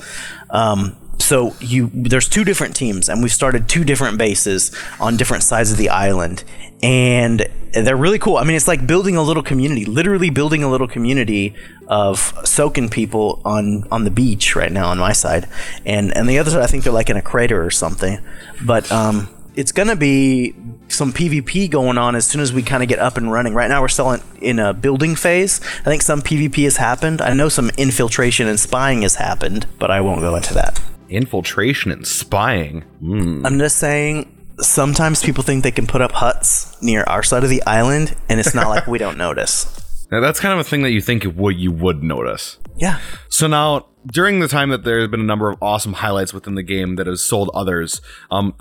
[0.50, 5.44] Um, so you there's two different teams, and we've started two different bases on different
[5.44, 6.44] sides of the island,
[6.84, 8.38] and they're really cool.
[8.38, 11.56] I mean, it's like building a little community, literally building a little community
[11.88, 15.48] of Soken people on on the beach right now on my side,
[15.86, 18.20] and and the other side I think they're like in a crater or something,
[18.66, 20.56] but um, it's gonna be
[20.88, 23.54] some PvP going on as soon as we kind of get up and running.
[23.54, 25.62] Right now we're still in, in a building phase.
[25.80, 27.22] I think some PvP has happened.
[27.22, 30.82] I know some infiltration and spying has happened, but I won't go into that.
[31.12, 32.82] Infiltration and spying.
[33.00, 33.46] Hmm.
[33.46, 34.38] I'm just saying.
[34.60, 38.40] Sometimes people think they can put up huts near our side of the island, and
[38.40, 39.66] it's not like we don't notice.
[40.12, 42.58] Now, that's kind of a thing that you think you would you would notice.
[42.76, 43.00] Yeah.
[43.30, 46.56] So now, during the time that there have been a number of awesome highlights within
[46.56, 48.54] the game that has sold others, um,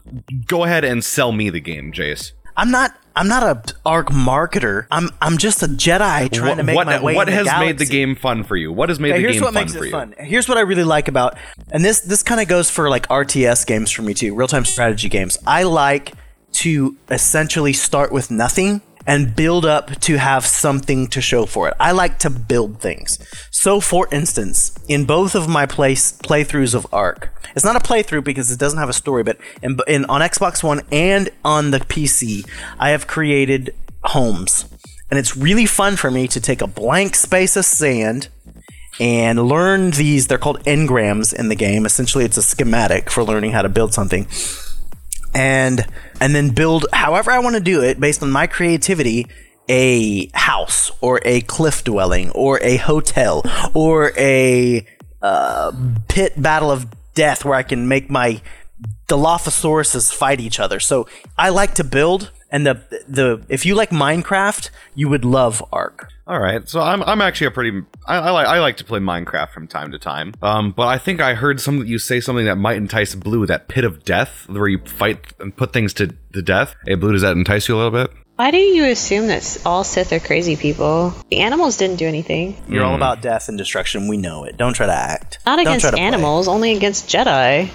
[0.46, 2.32] go ahead and sell me the game, Jace.
[2.60, 2.94] I'm not.
[3.16, 4.86] I'm not a Ark marketer.
[4.90, 5.08] I'm.
[5.22, 7.14] I'm just a Jedi trying what to make what, my way.
[7.14, 8.70] what in has the made the game fun for you?
[8.70, 9.90] What has made Okay, the here's game what fun makes for it you?
[9.90, 10.14] fun.
[10.18, 11.38] Here's what I really like about,
[11.72, 14.66] and this this kind of goes for like RTS games for me too, real time
[14.66, 15.38] strategy games.
[15.46, 16.12] I like
[16.52, 21.74] to essentially start with nothing and build up to have something to show for it.
[21.80, 23.18] I like to build things.
[23.50, 28.50] So, for instance, in both of my playthroughs of Ark, it's not a playthrough because
[28.50, 32.48] it doesn't have a story, but in, in on Xbox One and on the PC,
[32.78, 33.74] I have created
[34.04, 34.66] homes.
[35.10, 38.28] And it's really fun for me to take a blank space of sand
[39.00, 40.28] and learn these.
[40.28, 41.84] They're called engrams in the game.
[41.84, 44.28] Essentially, it's a schematic for learning how to build something,
[45.34, 45.86] and
[46.20, 49.26] and then build however I want to do it based on my creativity.
[49.72, 54.84] A house or a cliff dwelling or a hotel or a
[55.22, 55.70] uh,
[56.08, 58.40] pit battle of death where I can make my
[59.08, 60.80] Dilophosauruses fight each other.
[60.80, 61.06] So
[61.36, 66.08] I like to build, and the the if you like Minecraft, you would love Ark.
[66.26, 69.00] All right, so I'm I'm actually a pretty I, I like I like to play
[69.00, 70.34] Minecraft from time to time.
[70.42, 73.68] Um, but I think I heard some you say something that might entice Blue, that
[73.68, 76.74] pit of death where you fight and put things to the death.
[76.86, 78.12] Hey, Blue, does that entice you a little bit?
[78.36, 81.12] Why do you assume that all Sith are crazy people?
[81.30, 82.56] The animals didn't do anything.
[82.70, 84.08] You're all about death and destruction.
[84.08, 84.56] We know it.
[84.56, 85.40] Don't try to act.
[85.44, 86.06] Not Don't against try to play.
[86.06, 87.68] animals, only against Jedi.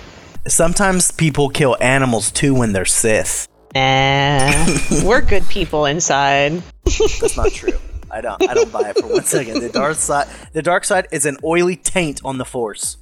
[0.48, 3.48] Sometimes people kill animals too when they're Sith.
[3.76, 4.66] Nah,
[5.04, 6.64] we're good people inside.
[6.86, 7.78] That's not true.
[8.10, 8.50] I don't.
[8.50, 9.60] I don't buy it for one second.
[9.62, 10.28] The dark side.
[10.54, 12.96] The dark side is an oily taint on the Force.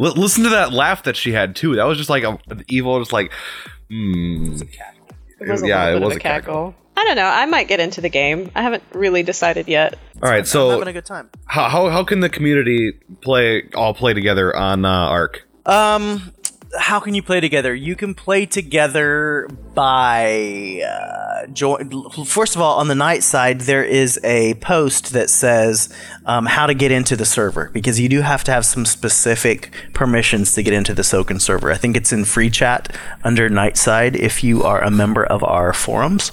[0.00, 1.76] L- listen to that laugh that she had too.
[1.76, 3.32] That was just like a, an evil, just like,
[3.88, 4.56] hmm.
[5.38, 6.74] It was a yeah, little it bit was of a a cackle.
[6.96, 7.26] I don't know.
[7.26, 8.50] I might get into the game.
[8.54, 9.98] I haven't really decided yet.
[10.22, 11.28] All right, I'm so having a good time.
[11.44, 15.46] how, how how can the community play all play together on uh, Ark?
[15.66, 16.32] Um,
[16.78, 17.74] how can you play together?
[17.74, 21.90] You can play together by uh, join.
[22.24, 25.92] First of all, on the Knight side, there is a post that says
[26.24, 29.72] um, how to get into the server because you do have to have some specific
[29.92, 31.70] permissions to get into the Soken server.
[31.70, 35.42] I think it's in free chat under Knight side if you are a member of
[35.44, 36.32] our forums.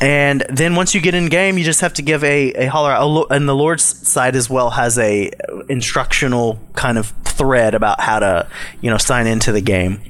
[0.00, 3.26] And then once you get in game, you just have to give a, a holler.
[3.30, 5.30] And the Lord's side as well has a
[5.68, 8.46] instructional kind of thread about how to,
[8.82, 10.02] you know, sign into the game.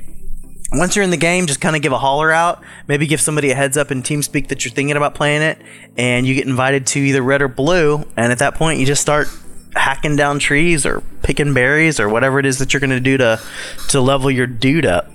[0.73, 2.63] Once you're in the game, just kind of give a holler out.
[2.89, 5.59] Maybe give somebody a heads up in TeamSpeak that you're thinking about playing it,
[5.97, 8.05] and you get invited to either red or blue.
[8.17, 9.29] And at that point, you just start
[9.75, 13.17] hacking down trees or picking berries or whatever it is that you're going to do
[13.17, 13.41] to
[13.89, 15.09] to level your dude up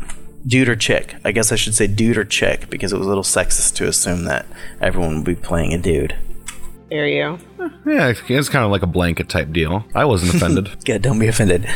[0.48, 1.16] dude or chick.
[1.26, 3.88] I guess I should say dude or chick because it was a little sexist to
[3.88, 4.46] assume that
[4.80, 6.16] everyone would be playing a dude.
[6.90, 7.40] There you.
[7.86, 9.86] Yeah, it's- it's kind of like a blanket type deal.
[9.96, 10.70] I wasn't offended.
[10.86, 11.68] Good, don't be offended.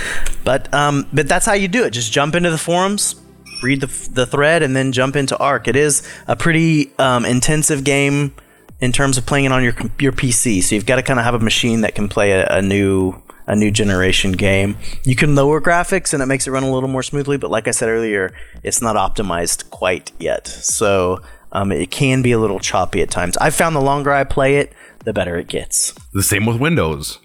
[0.44, 1.92] But um, but that's how you do it.
[1.92, 3.16] Just jump into the forums,
[3.64, 5.68] read the the thread, and then jump into Ark.
[5.68, 8.34] It is a pretty um, intensive game
[8.80, 10.62] in terms of playing it on your your PC.
[10.62, 13.16] So you've got to kind of have a machine that can play a, a new
[13.48, 14.78] a new generation game.
[15.04, 17.68] You can lower graphics and it makes it run a little more smoothly, but like
[17.68, 18.32] I said earlier,
[18.62, 20.48] it's not optimized quite yet.
[20.48, 23.38] So um, it can be a little choppy at times.
[23.38, 24.72] I found the longer I play it,
[25.10, 25.96] the better it gets.
[26.14, 27.18] The same with Windows.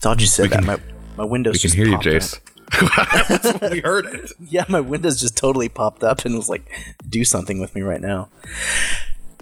[0.00, 0.62] Thought you said that.
[0.62, 0.78] My,
[1.16, 1.96] my Windows We can hear you.
[1.96, 2.40] Jace.
[3.72, 4.30] we heard it.
[4.46, 6.70] Yeah, my Windows just totally popped up and was like,
[7.08, 8.28] do something with me right now.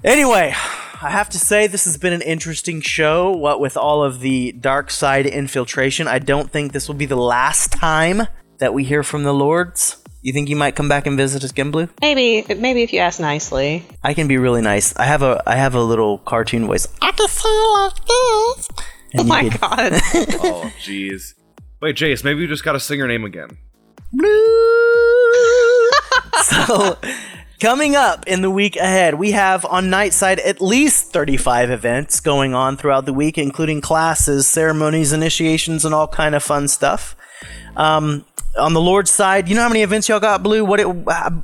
[0.04, 0.54] Anyway,
[1.02, 3.32] I have to say this has been an interesting show.
[3.32, 7.16] What with all of the dark side infiltration, I don't think this will be the
[7.16, 10.01] last time that we hear from the lords.
[10.23, 11.89] You think you might come back and visit us again, Blue?
[12.01, 13.85] Maybe, maybe if you ask nicely.
[14.05, 14.95] I can be really nice.
[14.97, 16.87] I have a I have a little cartoon voice.
[17.03, 18.68] I can feel like this.
[18.70, 19.93] Oh And you my could- god.
[20.45, 21.35] Oh, jeez.
[21.81, 23.49] Wait, Jace, maybe you just got to sing your name again.
[24.12, 25.91] Blue.
[26.45, 26.99] so
[27.61, 32.55] coming up in the week ahead we have on nightside at least 35 events going
[32.55, 37.14] on throughout the week including classes ceremonies initiations and all kind of fun stuff
[37.77, 38.25] um,
[38.59, 40.86] on the lord's side you know how many events y'all got blue what it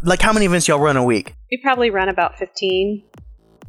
[0.02, 3.04] like how many events y'all run a week we probably run about fifteen.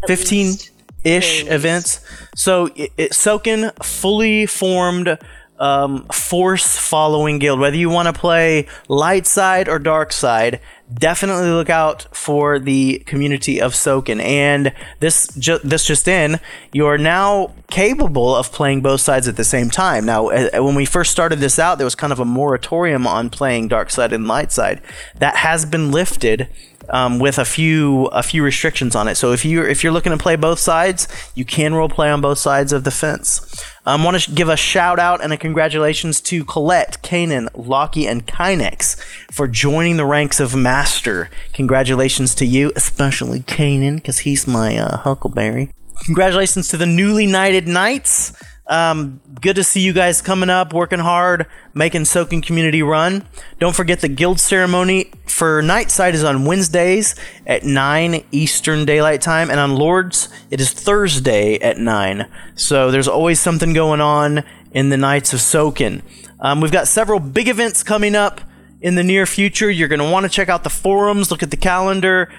[0.06, 0.56] Fifteen
[1.04, 2.06] ish events.
[2.36, 5.18] So it, it Soken fully formed
[5.60, 7.60] um, force following guild.
[7.60, 10.60] Whether you want to play light side or dark side,
[10.94, 14.22] definitely look out for the community of Soken.
[14.22, 16.40] And this ju- this just in,
[16.74, 20.06] you are now capable of playing both sides at the same time.
[20.06, 23.30] Now, uh, when we first started this out, there was kind of a moratorium on
[23.30, 24.82] playing dark side and light side.
[25.16, 26.48] That has been lifted
[26.92, 29.16] um, with a few a few restrictions on it.
[29.16, 32.22] So if you if you're looking to play both sides, you can role play on
[32.22, 33.64] both sides of the fence.
[33.86, 38.08] I um, want to give a shout out and a congratulations to Colette, Kanan, Lockie,
[38.08, 39.00] and Kynex
[39.32, 41.30] for joining the ranks of Master.
[41.54, 45.72] Congratulations to you, especially Kanan, because he's my uh, Huckleberry.
[46.06, 48.34] Congratulations to the newly knighted knights.
[48.70, 53.28] Um, good to see you guys coming up, working hard, making Soken Community run.
[53.60, 57.16] Don't forget the guild ceremony for Nightside is on Wednesdays
[57.48, 62.30] at 9 Eastern Daylight Time, and on Lords, it is Thursday at 9.
[62.54, 66.04] So there's always something going on in the Knights of Soken.
[66.40, 68.40] Um, we've got several big events coming up
[68.82, 69.72] in the near future.
[69.72, 72.32] You're going to want to check out the forums, look at the calendar,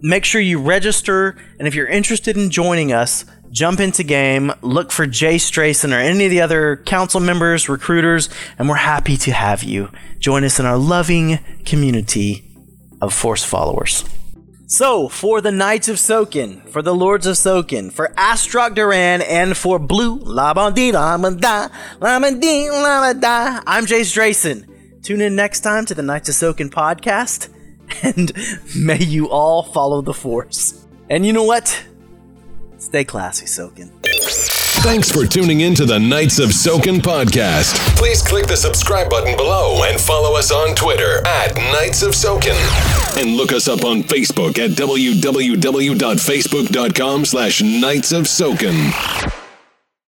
[0.00, 4.90] make sure you register, and if you're interested in joining us, jump into game, look
[4.90, 8.28] for Jay Strayson or any of the other council members, recruiters,
[8.58, 12.44] and we're happy to have you join us in our loving community
[13.00, 14.04] of Force followers.
[14.66, 19.54] So, for the Knights of Soken, for the Lords of Soken, for Astrok Duran, and
[19.54, 25.02] for Blue Labadi Lamada, Lamadi Lamada, I'm Jay Strayson.
[25.02, 27.50] Tune in next time to the Knights of Soken podcast,
[28.02, 28.32] and
[28.74, 30.86] may you all follow the Force.
[31.10, 31.84] And you know what?
[32.82, 33.90] Stay classy, Soken.
[34.82, 37.76] Thanks for tuning in to the Knights of Soken podcast.
[37.96, 42.56] Please click the subscribe button below and follow us on Twitter at Knights of Soken.
[43.16, 49.41] And look us up on Facebook at www.facebook.com slash Knights of Soken.